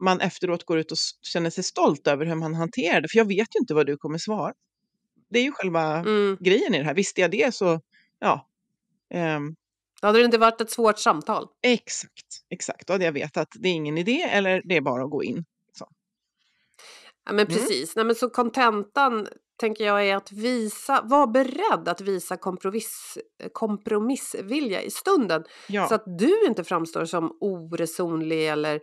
man 0.00 0.20
efteråt 0.20 0.64
går 0.64 0.78
ut 0.78 0.92
och 0.92 0.98
känner 1.22 1.50
sig 1.50 1.64
stolt 1.64 2.06
över 2.06 2.26
hur 2.26 2.34
man 2.34 2.54
hanterar 2.54 3.00
det. 3.00 3.08
För 3.08 3.18
jag 3.18 3.28
vet 3.28 3.54
ju 3.56 3.58
inte 3.60 3.74
vad 3.74 3.86
du 3.86 3.96
kommer 3.96 4.18
svara. 4.18 4.52
Det 5.30 5.38
är 5.38 5.42
ju 5.42 5.52
själva 5.52 5.98
Mm. 5.98 6.36
grejen 6.40 6.74
i 6.74 6.78
det 6.78 6.84
här. 6.84 6.94
Visste 6.94 7.20
jag 7.20 7.30
det 7.30 7.54
så, 7.54 7.80
ja. 8.18 8.48
ehm, 9.14 9.56
Då 10.00 10.06
hade 10.06 10.18
det 10.18 10.24
inte 10.24 10.38
varit 10.38 10.60
ett 10.60 10.70
svårt 10.70 10.98
samtal. 10.98 11.46
exakt, 11.62 12.26
exakt. 12.50 12.86
Då 12.86 12.92
hade 12.92 13.04
jag 13.04 13.12
vetat 13.12 13.36
att 13.36 13.48
det 13.62 13.68
är 13.68 13.72
ingen 13.72 13.98
idé 13.98 14.22
eller 14.22 14.62
det 14.64 14.76
är 14.76 14.80
bara 14.80 15.04
att 15.04 15.10
gå 15.10 15.24
in. 15.24 15.44
Ja, 17.28 17.34
men 17.34 17.46
Mm. 17.46 17.58
precis. 17.58 17.96
Nej, 17.96 18.04
men 18.04 18.14
så 18.14 18.30
kontentan 18.30 19.28
tänker 19.60 19.84
jag 19.84 20.06
är 20.06 20.16
att 20.16 20.32
visa, 20.32 21.00
var 21.04 21.26
beredd 21.26 21.88
att 21.88 22.00
visa 22.00 22.36
kompromiss, 22.36 23.18
kompromissvilja 23.52 24.82
i 24.82 24.90
stunden. 24.90 25.44
Ja, 25.68 25.88
Så 25.88 25.94
att 25.94 26.18
du 26.18 26.46
inte 26.46 26.64
framstår 26.64 27.04
som 27.04 27.36
oresonlig 27.40 28.48
eller 28.48 28.74
eh, 28.74 28.80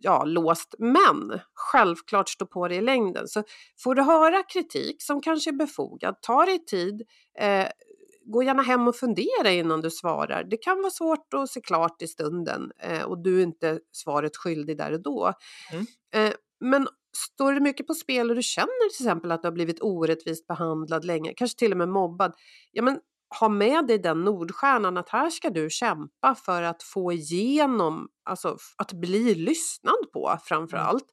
ja, 0.00 0.24
låst. 0.24 0.74
Men 0.78 1.40
självklart 1.54 2.28
stå 2.28 2.46
på 2.46 2.68
dig 2.68 2.78
i 2.78 2.80
längden. 2.80 3.28
Så 3.28 3.42
får 3.78 3.94
du 3.94 4.02
höra 4.02 4.42
kritik 4.42 5.02
som 5.02 5.20
kanske 5.20 5.50
är 5.50 5.56
befogad, 5.56 6.16
ta 6.22 6.44
dig 6.46 6.64
tid. 6.64 7.02
Eh, 7.38 7.66
gå 8.26 8.42
gärna 8.42 8.62
hem 8.62 8.88
och 8.88 8.96
fundera 8.96 9.50
innan 9.50 9.80
du 9.80 9.90
svarar. 9.90 10.44
Det 10.44 10.56
kan 10.56 10.76
vara 10.82 10.90
svårt 10.90 11.34
att 11.34 11.50
se 11.50 11.60
klart 11.60 12.02
i 12.02 12.06
stunden 12.06 12.72
eh, 12.78 13.02
och 13.02 13.22
du 13.22 13.38
är 13.38 13.42
inte 13.42 13.78
svaret 13.92 14.36
skyldig 14.36 14.78
där 14.78 14.92
och 14.92 15.02
då. 15.02 15.32
Mm. 15.72 15.86
Eh, 16.14 16.32
men 16.64 16.88
står 17.16 17.52
det 17.52 17.60
mycket 17.60 17.86
på 17.86 17.94
spel 17.94 18.30
och 18.30 18.36
du 18.36 18.42
känner 18.42 18.90
till 18.90 19.04
exempel 19.06 19.32
att 19.32 19.42
du 19.42 19.46
har 19.48 19.52
blivit 19.52 19.82
orättvist 19.82 20.46
behandlad 20.46 21.04
länge, 21.04 21.34
kanske 21.36 21.58
till 21.58 21.72
och 21.72 21.78
med 21.78 21.88
mobbad, 21.88 22.34
ja 22.72 22.82
men 22.82 22.98
ha 23.40 23.48
med 23.48 23.86
dig 23.86 23.98
den 23.98 24.24
Nordstjärnan 24.24 24.96
att 24.96 25.08
här 25.08 25.30
ska 25.30 25.50
du 25.50 25.70
kämpa 25.70 26.34
för 26.34 26.62
att 26.62 26.82
få 26.82 27.12
igenom, 27.12 28.08
alltså 28.24 28.56
att 28.76 28.92
bli 28.92 29.34
lyssnad 29.34 30.12
på 30.12 30.38
framför 30.44 30.76
Mm. 30.76 30.88
allt. 30.88 31.06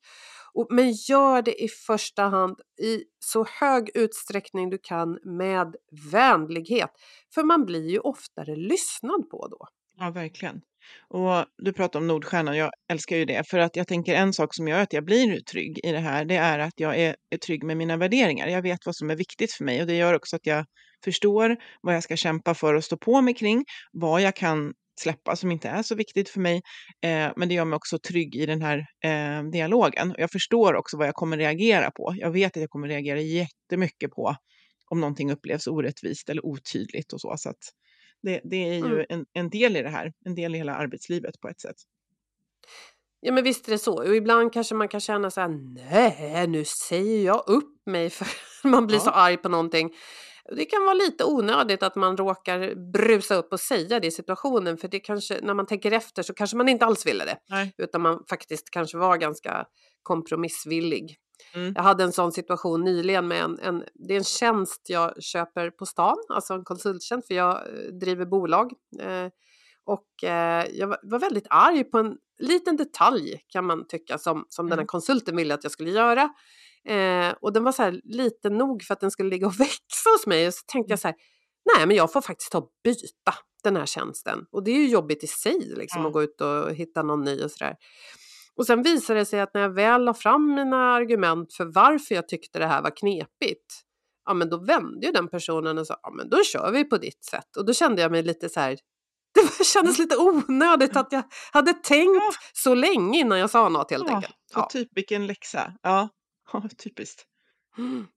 Och, 0.53 0.67
men 0.69 0.91
gör 0.91 1.41
det 1.41 1.63
i 1.63 1.67
första 1.67 2.23
hand 2.23 2.59
i 2.81 3.03
så 3.19 3.45
hög 3.59 3.91
utsträckning 3.93 4.69
du 4.69 4.77
kan 4.77 5.19
med 5.23 5.75
vänlighet. 6.11 6.91
För 7.33 7.43
man 7.43 7.65
blir 7.65 7.89
ju 7.89 7.99
oftare 7.99 8.55
lyssnad 8.55 9.29
på 9.29 9.47
då. 9.47 9.67
Ja, 9.97 10.11
verkligen. 10.11 10.61
Och 11.09 11.45
du 11.57 11.73
pratar 11.73 11.99
om 11.99 12.07
Nordstjärnan, 12.07 12.57
jag 12.57 12.71
älskar 12.91 13.15
ju 13.17 13.25
det. 13.25 13.49
För 13.49 13.59
att 13.59 13.75
jag 13.75 13.87
tänker 13.87 14.15
en 14.15 14.33
sak 14.33 14.55
som 14.55 14.67
gör 14.67 14.79
att 14.79 14.93
jag 14.93 15.05
blir 15.05 15.39
trygg 15.39 15.79
i 15.83 15.91
det 15.91 15.99
här, 15.99 16.25
det 16.25 16.35
är 16.35 16.59
att 16.59 16.73
jag 16.75 16.99
är, 16.99 17.15
är 17.29 17.37
trygg 17.37 17.63
med 17.63 17.77
mina 17.77 17.97
värderingar. 17.97 18.47
Jag 18.47 18.61
vet 18.61 18.85
vad 18.85 18.95
som 18.95 19.09
är 19.09 19.15
viktigt 19.15 19.51
för 19.53 19.65
mig 19.65 19.81
och 19.81 19.87
det 19.87 19.95
gör 19.95 20.13
också 20.13 20.35
att 20.35 20.45
jag 20.45 20.65
förstår 21.03 21.57
vad 21.81 21.95
jag 21.95 22.03
ska 22.03 22.15
kämpa 22.15 22.53
för 22.53 22.73
och 22.73 22.83
stå 22.83 22.97
på 22.97 23.21
mig 23.21 23.33
kring, 23.33 23.63
vad 23.91 24.21
jag 24.21 24.35
kan 24.35 24.73
släppa 25.01 25.35
som 25.35 25.51
inte 25.51 25.69
är 25.69 25.83
så 25.83 25.95
viktigt 25.95 26.29
för 26.29 26.39
mig. 26.39 26.61
Eh, 27.03 27.31
men 27.35 27.49
det 27.49 27.53
gör 27.55 27.65
mig 27.65 27.77
också 27.77 27.99
trygg 27.99 28.35
i 28.35 28.45
den 28.45 28.61
här 28.61 28.77
eh, 29.03 29.43
dialogen. 29.51 30.15
Jag 30.17 30.31
förstår 30.31 30.75
också 30.75 30.97
vad 30.97 31.07
jag 31.07 31.15
kommer 31.15 31.37
reagera 31.37 31.91
på. 31.91 32.13
Jag 32.17 32.31
vet 32.31 32.57
att 32.57 32.61
jag 32.61 32.69
kommer 32.69 32.87
reagera 32.87 33.19
jättemycket 33.21 34.11
på 34.11 34.35
om 34.89 34.99
någonting 34.99 35.31
upplevs 35.31 35.67
orättvist 35.67 36.29
eller 36.29 36.45
otydligt 36.45 37.13
och 37.13 37.21
så. 37.21 37.33
så 37.37 37.49
att 37.49 37.63
det, 38.23 38.41
det 38.43 38.55
är 38.69 38.73
ju 38.73 38.85
Mm. 38.93 39.05
en, 39.09 39.25
en 39.33 39.49
del 39.49 39.77
i 39.77 39.81
det 39.81 39.89
här, 39.89 40.13
en 40.25 40.35
del 40.35 40.55
i 40.55 40.57
hela 40.57 40.75
arbetslivet 40.75 41.39
på 41.41 41.47
ett 41.49 41.61
sätt. 41.61 41.75
Ja 43.19 43.31
men 43.31 43.43
visst 43.43 43.67
är 43.67 43.71
det 43.71 43.77
så. 43.77 43.97
Och 43.97 44.15
ibland 44.15 44.53
kanske 44.53 44.75
man 44.75 44.87
kan 44.87 44.99
känna 44.99 45.31
så 45.31 45.41
här, 45.41 45.47
nej 45.75 46.47
nu 46.47 46.65
säger 46.65 47.25
jag 47.25 47.43
upp 47.47 47.81
mig 47.85 48.09
för 48.09 48.27
man 48.67 48.87
blir 48.87 48.97
Ja. 48.97 49.03
så 49.03 49.09
arg 49.09 49.37
på 49.37 49.49
någonting. 49.49 49.93
Det 50.55 50.65
kan 50.65 50.83
vara 50.83 50.93
lite 50.93 51.23
onödigt 51.25 51.83
att 51.83 51.95
man 51.95 52.17
råkar 52.17 52.91
brusa 52.91 53.35
upp 53.35 53.53
och 53.53 53.59
säga 53.59 53.99
det 53.99 54.07
i 54.07 54.11
situationen 54.11 54.77
för 54.77 54.87
det 54.87 54.99
kanske, 54.99 55.39
när 55.41 55.53
man 55.53 55.65
tänker 55.65 55.91
efter 55.91 56.23
så 56.23 56.33
kanske 56.33 56.57
man 56.57 56.69
inte 56.69 56.85
alls 56.85 57.05
ville 57.05 57.25
det. 57.25 57.37
Nej. 57.49 57.73
Utan 57.77 58.01
man 58.01 58.23
faktiskt 58.29 58.69
kanske 58.69 58.97
var 58.97 59.17
ganska 59.17 59.65
kompromissvillig. 60.03 61.17
Mm. 61.53 61.73
Jag 61.75 61.83
hade 61.83 62.03
en 62.03 62.11
sån 62.11 62.31
situation 62.31 62.83
nyligen 62.83 63.27
med 63.27 63.43
en, 63.43 63.59
en, 63.59 63.83
det 63.93 64.13
är 64.13 64.17
en 64.17 64.23
tjänst 64.23 64.81
jag 64.89 65.23
köper 65.23 65.69
på 65.69 65.85
stan, 65.85 66.17
alltså 66.29 66.53
en 66.53 66.63
konsulttjänst 66.63 67.27
för 67.27 67.33
jag 67.35 67.51
eh, 67.57 67.93
driver 68.01 68.25
bolag. 68.25 68.71
Eh, 68.99 69.27
och 69.85 70.23
eh, 70.29 70.65
jag 70.71 70.87
var, 70.87 70.99
var 71.03 71.19
väldigt 71.19 71.47
arg 71.49 71.83
på 71.83 71.97
en 71.97 72.17
liten 72.39 72.77
detalj 72.77 73.41
kan 73.47 73.65
man 73.65 73.87
tycka 73.87 74.17
som, 74.17 74.45
som 74.49 74.65
den 74.65 74.71
här 74.71 74.77
Mm. 74.77 74.87
konsulten 74.87 75.35
ville 75.35 75.53
att 75.53 75.63
jag 75.63 75.71
skulle 75.71 75.89
göra. 75.91 76.29
Eh, 76.87 77.33
och 77.41 77.53
den 77.53 77.63
var 77.63 77.71
så 77.71 77.83
här 77.83 78.01
liten 78.03 78.57
nog 78.57 78.83
för 78.83 78.93
att 78.93 78.99
den 78.99 79.11
skulle 79.11 79.29
ligga 79.29 79.47
och 79.47 79.53
växa 79.59 80.09
hos 80.15 80.27
mig. 80.27 80.47
Och 80.47 80.53
så 80.53 80.61
tänkte 80.67 80.91
jag 80.91 80.99
så 80.99 81.07
här, 81.07 81.15
nej 81.75 81.87
men 81.87 81.97
jag 81.97 82.11
får 82.13 82.21
faktiskt 82.21 82.51
ta 82.51 82.57
och 82.57 82.71
byta 82.83 83.33
den 83.63 83.75
här 83.75 83.85
tjänsten. 83.85 84.45
Och 84.51 84.63
det 84.63 84.71
är 84.71 84.75
ju 84.75 84.87
jobbigt 84.87 85.23
i 85.23 85.27
sig 85.27 85.59
liksom 85.75 86.01
Ja. 86.01 86.07
att 86.07 86.13
gå 86.13 86.23
ut 86.23 86.41
och 86.41 86.71
hitta 86.73 87.03
någon 87.03 87.21
ny 87.21 87.43
och 87.43 87.51
sådär. 87.51 87.75
Och 88.57 88.65
sen 88.65 88.83
visade 88.83 89.19
det 89.19 89.25
sig 89.25 89.39
att 89.39 89.53
när 89.53 89.61
jag 89.61 89.69
väl 89.69 90.03
la 90.03 90.13
fram 90.13 90.55
mina 90.55 90.77
argument 90.93 91.53
för 91.53 91.65
varför 91.65 92.15
jag 92.15 92.27
tyckte 92.27 92.59
det 92.59 92.65
här 92.67 92.81
var 92.81 92.95
knepigt, 92.97 93.81
ja 94.25 94.33
men 94.33 94.49
då 94.49 94.57
vände 94.57 95.05
ju 95.05 95.11
den 95.11 95.27
personen 95.27 95.77
och 95.77 95.87
sa, 95.87 95.99
ja 96.03 96.11
men 96.11 96.29
då 96.29 96.43
kör 96.43 96.71
vi 96.71 96.83
på 96.83 96.97
ditt 96.97 97.23
sätt. 97.25 97.57
Och 97.57 97.65
då 97.65 97.73
kände 97.73 98.01
jag 98.01 98.11
mig 98.11 98.23
lite 98.23 98.49
så 98.49 98.59
här, 98.59 98.77
det 99.59 99.65
kändes 99.65 99.99
lite 99.99 100.17
onödigt 100.17 100.95
att 100.95 101.11
jag 101.11 101.23
hade 101.51 101.73
tänkt 101.73 102.15
Ja. 102.15 102.31
så 102.53 102.75
länge 102.75 103.19
innan 103.19 103.39
jag 103.39 103.49
sa 103.49 103.69
något 103.69 103.91
helt 103.91 104.07
Ja, 104.09 104.15
enkelt. 104.15 104.35
Ja. 104.55 104.67
typ 104.71 104.89
vilken 104.97 105.27
läxa. 105.27 105.73
Ja, 105.81 106.09
ja 106.53 106.63
typiskt. 106.77 107.25
Mm. 107.77 108.07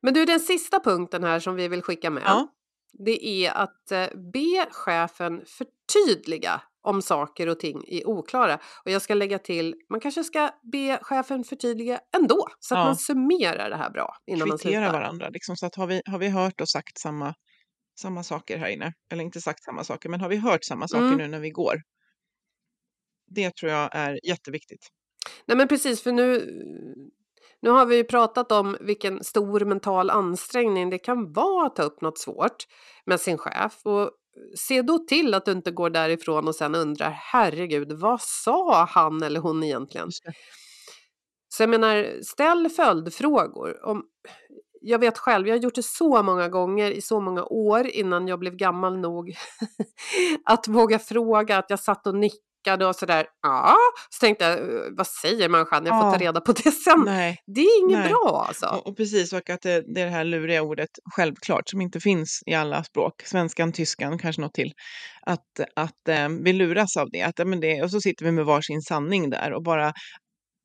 Men 0.00 0.14
du, 0.14 0.24
den 0.24 0.40
sista 0.40 0.80
punkten 0.80 1.24
här 1.24 1.40
som 1.40 1.54
vi 1.54 1.68
vill 1.68 1.82
skicka 1.82 2.10
med. 2.10 2.22
Ja. 2.26 2.48
Det 2.92 3.26
är 3.26 3.52
att 3.52 3.92
eh, 3.92 4.06
be 4.32 4.66
chefen 4.70 5.44
förtydliga 5.46 6.62
om 6.84 7.02
saker 7.02 7.48
och 7.48 7.60
ting 7.60 7.84
är 7.88 8.06
oklara. 8.08 8.58
Och 8.84 8.90
jag 8.90 9.02
ska 9.02 9.14
lägga 9.14 9.38
till, 9.38 9.74
man 9.90 10.00
kanske 10.00 10.24
ska 10.24 10.50
be 10.72 10.98
chefen 11.02 11.44
förtydliga 11.44 12.00
ändå. 12.16 12.46
Så 12.60 12.74
att 12.74 12.78
Ja. 12.78 12.84
man 12.84 12.96
summerar 12.96 13.70
det 13.70 13.76
här 13.76 13.90
bra 13.90 14.16
innan 14.26 14.48
man 14.48 14.58
Kvittera 14.58 14.72
slutar. 14.82 14.92
varandra. 14.92 15.28
Liksom, 15.28 15.56
så 15.56 15.66
att 15.66 15.74
har, 15.74 15.86
vi, 15.86 16.02
har 16.06 16.18
vi 16.18 16.28
hört 16.28 16.60
och 16.60 16.68
sagt 16.68 16.98
samma, 16.98 17.34
samma 18.00 18.22
saker 18.22 18.58
här 18.58 18.68
inne, 18.68 18.92
eller 19.12 19.24
inte 19.24 19.40
sagt 19.40 19.64
samma 19.64 19.84
saker, 19.84 20.08
men 20.08 20.20
har 20.20 20.28
vi 20.28 20.36
hört 20.36 20.64
samma 20.64 20.88
saker 20.88 21.04
Mm. 21.06 21.18
nu 21.18 21.28
när 21.28 21.40
vi 21.40 21.50
går? 21.50 21.74
Det 23.26 23.54
tror 23.56 23.72
jag 23.72 23.88
är 23.94 24.18
jätteviktigt. 24.28 24.88
Nej 25.46 25.56
men 25.56 25.68
precis, 25.68 26.02
för 26.02 26.12
nu, 26.12 26.46
nu 27.62 27.70
har 27.70 27.86
vi 27.86 27.96
ju 27.96 28.04
pratat 28.04 28.52
om 28.52 28.76
vilken 28.80 29.24
stor 29.24 29.60
mental 29.60 30.10
ansträngning 30.10 30.90
det 30.90 30.98
kan 30.98 31.32
vara 31.32 31.66
att 31.66 31.76
ta 31.76 31.82
upp 31.82 32.00
något 32.00 32.18
svårt 32.18 32.56
med 33.06 33.20
sin 33.20 33.38
chef. 33.38 33.80
Och 33.84 34.10
se 34.56 34.82
då 34.82 34.98
till 34.98 35.34
att 35.34 35.44
du 35.44 35.52
inte 35.52 35.70
går 35.70 35.90
därifrån 35.90 36.48
och 36.48 36.54
sen 36.54 36.74
undrar, 36.74 37.10
herregud, 37.10 37.92
vad 37.92 38.20
sa 38.20 38.84
han 38.84 39.22
eller 39.22 39.40
hon 39.40 39.62
egentligen? 39.62 40.08
Så 41.48 41.62
jag 41.62 41.70
menar, 41.70 42.22
ställ 42.22 42.68
följdfrågor. 42.68 43.86
Om, 43.86 44.04
jag 44.80 44.98
vet 44.98 45.18
själv, 45.18 45.48
jag 45.48 45.54
har 45.54 45.62
gjort 45.62 45.74
det 45.74 45.82
så 45.82 46.22
många 46.22 46.48
gånger 46.48 46.90
i 46.90 47.00
så 47.00 47.20
många 47.20 47.44
år 47.44 47.86
innan 47.86 48.28
jag 48.28 48.38
blev 48.38 48.56
gammal 48.56 48.98
nog 48.98 49.34
att 50.44 50.68
våga 50.68 50.98
fråga, 50.98 51.58
att 51.58 51.70
jag 51.70 51.80
satt 51.80 52.06
och 52.06 52.14
nickade 52.14 52.53
och 52.72 52.96
sådär. 52.96 53.26
Ja, 53.42 53.76
så 54.10 54.20
tänkte 54.26 54.44
jag, 54.44 54.58
"Eh, 54.58 54.64
vad 54.96 55.06
säger 55.06 55.48
människan? 55.48 55.86
Jag 55.86 56.02
får 56.02 56.10
ta 56.10 56.24
Ja. 56.24 56.28
reda 56.28 56.40
på 56.40 56.52
det 56.52 56.70
sen. 56.70 57.02
Nej. 57.04 57.38
Det 57.54 57.60
är 57.60 57.80
inget 57.84 57.98
Nej. 57.98 58.08
bra 58.08 58.44
alltså. 58.48 58.66
Och, 58.66 58.86
och 58.86 58.96
precis, 58.96 59.32
och 59.32 59.50
att 59.50 59.62
det, 59.62 59.94
det 59.94 60.00
är 60.00 60.04
det 60.04 60.10
här 60.10 60.24
luriga 60.24 60.62
ordet 60.62 60.88
självklart 61.16 61.68
som 61.68 61.80
inte 61.80 62.00
finns 62.00 62.40
i 62.46 62.54
alla 62.54 62.84
språk, 62.84 63.22
svenskan, 63.24 63.72
tyskan, 63.72 64.18
kanske 64.18 64.42
något 64.42 64.54
till. 64.54 64.72
Att, 65.26 65.40
att 65.76 66.08
eh, 66.08 66.28
vi 66.44 66.52
luras 66.52 66.96
av 66.96 67.08
det, 67.12 67.22
att, 67.22 67.46
men 67.48 67.60
det. 67.60 67.82
Och 67.82 67.90
så 67.90 68.00
sitter 68.00 68.24
vi 68.24 68.32
med 68.32 68.44
varsin 68.44 68.80
sanning 68.82 69.30
där 69.30 69.52
och 69.52 69.62
bara, 69.62 69.92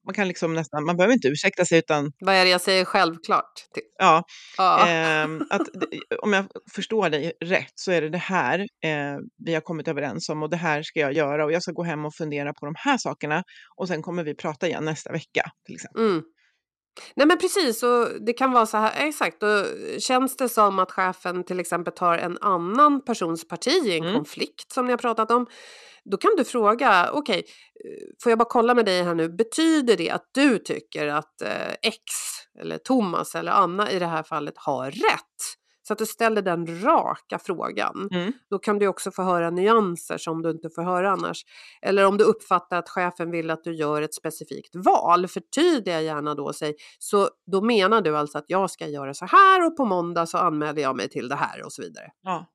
man 0.10 0.14
kan 0.14 0.28
liksom 0.28 0.54
nästan, 0.54 0.86
man 0.86 0.98
behöver 0.98 1.14
inte 1.14 1.28
ursäkta 1.28 1.66
sig 1.66 1.80
utan, 1.80 2.12
Vad 2.20 2.36
är 2.36 2.46
det 2.46 2.52
jag 2.52 2.62
säger 2.62 2.86
självklart? 2.86 3.54
till? 3.74 3.84
ja, 4.00 4.24
Ja. 4.58 4.88
ehm, 4.88 5.42
att, 5.50 5.62
om 6.22 6.34
jag 6.34 6.46
förstår 6.76 7.10
dig 7.10 7.34
rätt 7.46 7.72
så 7.76 7.92
är 7.92 8.02
det 8.02 8.10
det 8.10 8.18
här 8.18 8.60
eh, 8.60 9.18
vi 9.46 9.54
har 9.54 9.62
kommit 9.62 9.88
överens 9.88 10.30
om 10.30 10.44
och 10.44 10.50
det 10.50 10.58
här 10.58 10.84
ska 10.84 11.00
jag 11.00 11.14
göra 11.14 11.46
och 11.46 11.52
jag 11.52 11.64
ska 11.64 11.72
gå 11.72 11.84
hem 11.84 12.06
och 12.06 12.14
fundera 12.16 12.54
på 12.54 12.66
de 12.66 12.74
här 12.78 12.98
sakerna 12.98 13.44
och 13.76 13.88
sen 13.88 14.02
kommer 14.02 14.24
vi 14.24 14.36
prata 14.36 14.68
igen 14.68 14.86
nästa 14.86 15.12
vecka 15.12 15.52
till 15.66 15.76
exempel. 15.76 16.02
Mm. 16.04 16.24
Nej 17.16 17.28
men 17.28 17.38
precis, 17.38 17.84
och 17.84 18.08
det 18.26 18.34
kan 18.34 18.52
vara 18.52 18.66
så 18.66 18.78
här, 18.78 19.08
exakt, 19.08 19.44
och 19.44 19.66
känns 20.02 20.38
det 20.38 20.50
som 20.50 20.80
att 20.80 20.92
chefen 20.92 21.44
till 21.44 21.60
exempel 21.60 21.94
tar 21.94 22.18
en 22.18 22.38
annan 22.42 23.06
persons 23.06 23.48
parti 23.48 23.68
i 23.86 23.98
en 23.98 24.04
Mm. 24.04 24.16
konflikt 24.16 24.72
som 24.74 24.86
ni 24.86 24.92
har 24.92 24.98
pratat 24.98 25.32
om, 25.32 25.46
då 26.12 26.18
kan 26.18 26.32
du 26.38 26.44
fråga, 26.46 27.10
okej, 27.14 27.38
eh, 27.40 27.44
får 28.24 28.30
jag 28.30 28.40
bara 28.40 28.50
kolla 28.50 28.74
med 28.74 28.86
dig 28.86 29.04
här 29.04 29.16
nu, 29.16 29.30
betyder 29.30 29.98
det 29.98 30.10
att 30.10 30.30
du 30.32 30.58
tycker 30.58 31.08
att 31.08 31.42
eh, 31.42 31.72
X 31.82 32.02
eller 32.60 32.78
Thomas 32.78 33.36
eller 33.36 33.52
Anna 33.52 33.92
i 33.92 34.00
det 34.00 34.06
här 34.06 34.24
fallet 34.24 34.58
har 34.58 34.92
rätt? 34.92 35.60
Så 35.90 35.94
att 35.94 36.00
du 36.00 36.06
ställer 36.06 36.42
den 36.42 36.84
raka 36.84 37.40
frågan. 37.40 38.10
Mm. 38.12 38.34
Då 38.50 38.60
kan 38.60 38.80
du 38.80 38.88
också 38.88 39.12
få 39.12 39.24
höra 39.24 39.50
nyanser 39.50 40.18
som 40.18 40.42
du 40.42 40.50
inte 40.52 40.70
får 40.70 40.84
höra 40.84 41.12
annars. 41.12 41.46
Eller 41.82 42.06
om 42.06 42.18
du 42.18 42.24
uppfattar 42.24 42.78
att 42.78 42.90
chefen 42.90 43.32
vill 43.32 43.50
att 43.50 43.64
du 43.64 43.76
gör 43.76 44.02
ett 44.02 44.14
specifikt 44.14 44.76
val, 44.76 45.28
förtydliga 45.28 46.02
gärna 46.02 46.36
då 46.36 46.54
sig. 46.54 46.76
Så 47.00 47.30
då 47.52 47.62
menar 47.62 48.02
du 48.02 48.18
alltså 48.18 48.38
att 48.38 48.46
jag 48.48 48.72
ska 48.72 48.88
göra 48.88 49.14
så 49.14 49.26
här 49.26 49.66
och 49.66 49.78
på 49.78 49.86
måndag 49.86 50.26
så 50.26 50.38
anmäler 50.38 50.82
jag 50.82 50.96
mig 50.96 51.10
till 51.10 51.30
det 51.30 51.36
här 51.36 51.66
och 51.66 51.74
så 51.74 51.82
vidare. 51.82 52.12
Ja, 52.22 52.46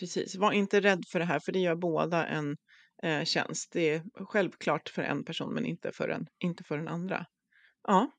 precis. 0.00 0.36
Var 0.36 0.52
inte 0.52 0.80
rädd 0.80 1.04
för 1.08 1.18
det 1.18 1.24
här, 1.24 1.40
för 1.40 1.52
det 1.52 1.58
gör 1.58 1.74
båda 1.74 2.26
en 2.26 2.56
eh, 3.02 3.24
tjänst. 3.24 3.72
Det 3.72 3.90
är 3.90 4.02
självklart 4.26 4.88
för 4.88 5.02
en 5.02 5.24
person, 5.24 5.54
men 5.54 5.66
inte 5.66 5.92
för, 5.92 6.08
en, 6.08 6.26
inte 6.38 6.64
för 6.64 6.76
den 6.78 6.88
andra. 6.88 7.26
Ja, 7.88 8.10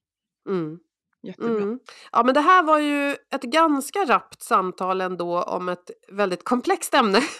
Mm. 0.49 0.79
jättebra. 1.21 1.63
Mm. 1.63 1.79
Ja 2.11 2.23
men 2.23 2.33
det 2.33 2.41
här 2.41 2.63
var 2.63 2.79
ju 2.79 3.11
ett 3.11 3.41
ganska 3.43 4.05
rappt 4.05 4.41
samtal 4.43 5.01
ändå 5.01 5.43
om 5.43 5.69
ett 5.69 5.91
väldigt 6.11 6.43
komplext 6.43 6.93
ämne. 6.93 7.21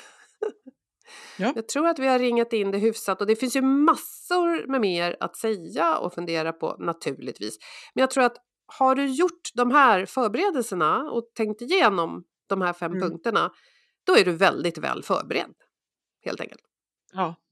Ja. 1.38 1.53
Jag 1.56 1.67
tror 1.67 1.88
att 1.88 1.99
vi 1.99 2.08
har 2.08 2.19
ringat 2.19 2.53
in 2.53 2.71
det 2.71 2.77
hyfsat 2.77 3.21
och 3.21 3.27
det 3.27 3.36
finns 3.36 3.56
ju 3.56 3.62
massor 3.62 4.67
med 4.67 4.82
mer 4.82 5.17
att 5.19 5.36
säga 5.38 5.97
och 5.97 6.13
fundera 6.13 6.53
på 6.53 6.75
naturligtvis. 6.79 7.58
Men 7.93 8.01
jag 8.01 8.12
tror 8.12 8.23
att 8.23 8.38
har 8.65 8.95
du 8.95 9.06
gjort 9.06 9.49
de 9.53 9.71
här 9.71 10.06
förberedelserna 10.06 11.12
och 11.12 11.23
tänkt 11.36 11.62
igenom 11.62 12.23
de 12.49 12.62
här 12.62 12.73
fem 12.73 12.91
Mm. 12.91 13.01
punkterna, 13.10 13.51
då 14.03 14.17
är 14.17 14.25
du 14.25 14.32
väldigt 14.32 14.77
väl 14.77 15.03
förberedd. 15.03 15.53
Helt 16.25 16.41
enkelt. 16.41 16.62
Ja. 17.13 17.42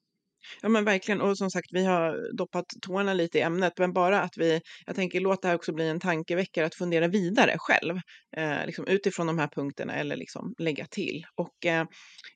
Ja 0.62 0.70
men 0.70 0.86
verkligen, 0.86 1.22
och 1.22 1.38
som 1.38 1.52
sagt 1.52 1.68
vi 1.72 1.86
har 1.86 2.38
doppat 2.38 2.66
tårna 2.82 3.14
lite 3.14 3.38
i 3.38 3.42
ämnet, 3.42 3.74
men 3.78 3.94
bara 3.94 4.22
att 4.22 4.38
vi, 4.38 4.62
jag 4.86 4.96
tänker 4.96 5.20
låt 5.20 5.42
det 5.42 5.48
här 5.48 5.56
också 5.56 5.74
bli 5.74 5.88
en 5.88 6.00
tankeväckare 6.00 6.66
att 6.66 6.76
fundera 6.76 7.08
vidare 7.08 7.56
själv, 7.58 8.00
eh, 8.38 8.66
liksom 8.66 8.88
utifrån 8.88 9.28
de 9.28 9.40
här 9.40 9.48
punkterna 9.48 9.96
eller 9.96 10.16
liksom 10.16 10.54
lägga 10.58 10.86
till. 10.86 11.26
Och 11.36 11.66
eh, 11.66 11.86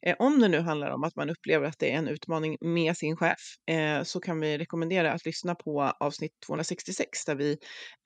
eh, 0.05 0.15
om 0.19 0.39
det 0.39 0.47
nu 0.47 0.59
handlar 0.59 0.89
om 0.89 1.03
att 1.03 1.15
man 1.15 1.29
upplever 1.29 1.67
att 1.67 1.79
det 1.79 1.91
är 1.91 1.97
en 1.97 2.07
utmaning 2.07 2.57
med 2.61 2.97
sin 2.97 3.17
chef, 3.17 3.39
eh, 3.71 4.03
så 4.03 4.19
kan 4.19 4.39
vi 4.39 4.57
rekommendera 4.57 5.11
att 5.11 5.25
lyssna 5.25 5.55
på 5.55 5.81
avsnitt 5.99 6.31
266 6.47 7.25
där 7.25 7.35
vi, 7.35 7.57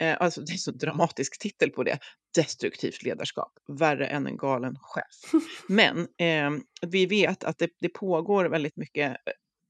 eh, 0.02 0.18
alltså 0.20 0.42
det 0.48 0.54
är 0.54 0.58
så 0.58 0.72
dramatisk 0.72 1.40
titel 1.40 1.70
på 1.70 1.84
det, 1.84 2.00
destruktivt 2.36 3.04
ledarskap, 3.04 3.52
värre 3.80 4.08
än 4.08 4.28
en 4.28 4.38
galen 4.38 4.76
chef. 4.82 5.42
Men 5.68 6.00
eh, 6.00 6.62
vi 6.88 7.06
vet 7.06 7.44
att 7.44 7.58
det, 7.58 7.70
det 7.80 7.90
pågår 7.90 8.46
väldigt 8.46 8.78
mycket 8.78 9.16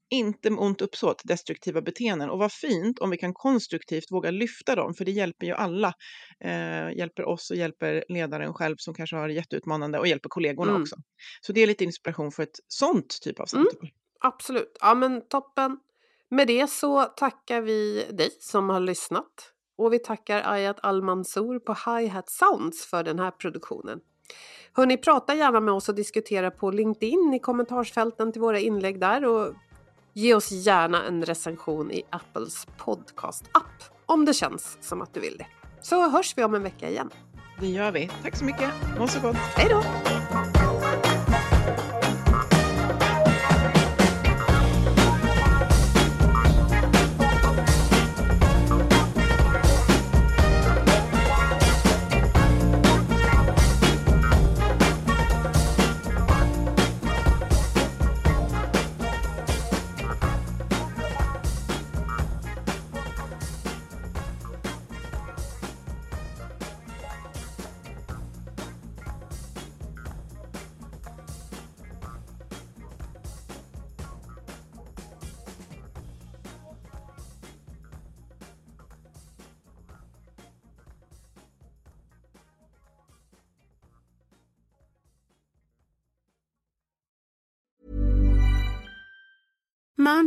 inte 0.10 0.50
med 0.50 0.60
ont 0.60 0.82
uppsåt, 0.82 1.22
destruktiva 1.26 1.82
beteenden. 1.82 2.30
Och 2.30 2.40
vad 2.40 2.52
fint 2.52 3.00
om 3.00 3.10
vi 3.10 3.18
kan 3.18 3.34
konstruktivt 3.34 4.12
våga 4.12 4.32
lyfta 4.32 4.76
dem, 4.76 4.94
för 4.94 5.06
det 5.06 5.12
hjälper 5.12 5.46
ju 5.46 5.54
alla. 5.54 5.94
Eh, 6.44 6.98
hjälper 6.98 7.26
oss 7.26 7.52
och 7.52 7.58
hjälper 7.58 8.04
ledaren 8.10 8.54
själv 8.54 8.76
som 8.78 8.94
kanske 8.94 9.16
har 9.16 9.30
jätteutmanande 9.30 10.00
och 10.00 10.08
hjälper 10.08 10.30
kollegorna 10.30 10.70
Mm. 10.72 10.82
också. 10.82 10.96
Så 11.42 11.54
det 11.54 11.62
är 11.62 11.68
lite 11.68 11.84
inspiration 11.84 12.32
för 12.32 12.44
ett 12.44 12.60
sånt 12.68 13.18
typ 13.22 13.40
av 13.40 13.46
Mm. 13.54 13.66
samtal. 13.66 13.90
Absolut. 14.20 14.78
Ja 14.82 14.94
men 14.96 15.28
toppen. 15.28 15.78
Med 16.30 16.48
det 16.48 16.70
så 16.70 17.04
tackar 17.04 17.62
vi 17.62 18.06
dig 18.12 18.30
som 18.40 18.70
har 18.70 18.80
lyssnat. 18.80 19.54
Och 19.78 19.94
vi 19.94 20.00
tackar 20.00 20.42
Ayat 20.46 20.78
Al-Mansour 20.84 21.60
på 21.60 21.74
Hi-Hat 21.74 22.30
Sounds 22.30 22.86
för 22.86 23.04
den 23.04 23.20
här 23.20 23.32
produktionen. 23.32 24.00
Hörni, 24.74 24.98
prata 24.98 25.36
gärna 25.36 25.60
med 25.60 25.74
oss 25.74 25.90
och 25.90 25.96
diskutera 25.96 26.52
på 26.52 26.72
LinkedIn 26.72 27.34
i 27.34 27.40
kommentarsfälten 27.40 28.32
till 28.32 28.42
våra 28.42 28.60
inlägg 28.60 29.00
där 29.00 29.26
och 29.26 29.54
ge 30.20 30.34
oss 30.34 30.52
gärna 30.52 31.06
en 31.06 31.26
recension 31.26 31.92
i 31.92 32.04
Apples 32.10 32.68
podcast-app 32.78 33.84
om 34.06 34.26
det 34.26 34.34
känns 34.34 34.78
som 34.82 35.02
att 35.02 35.14
du 35.14 35.20
vill 35.20 35.36
det. 35.38 35.48
Så 35.82 36.10
hörs 36.10 36.38
vi 36.38 36.44
om 36.44 36.56
en 36.56 36.64
vecka 36.64 36.90
igen. 36.90 37.10
Det 37.60 37.68
gör 37.68 37.92
vi. 37.92 38.12
Tack 38.24 38.36
så 38.36 38.46
mycket. 38.46 38.70
Må 39.00 39.08
så 39.08 39.20
gott. 39.20 39.36
Hej 39.36 39.68
då! 39.70 40.69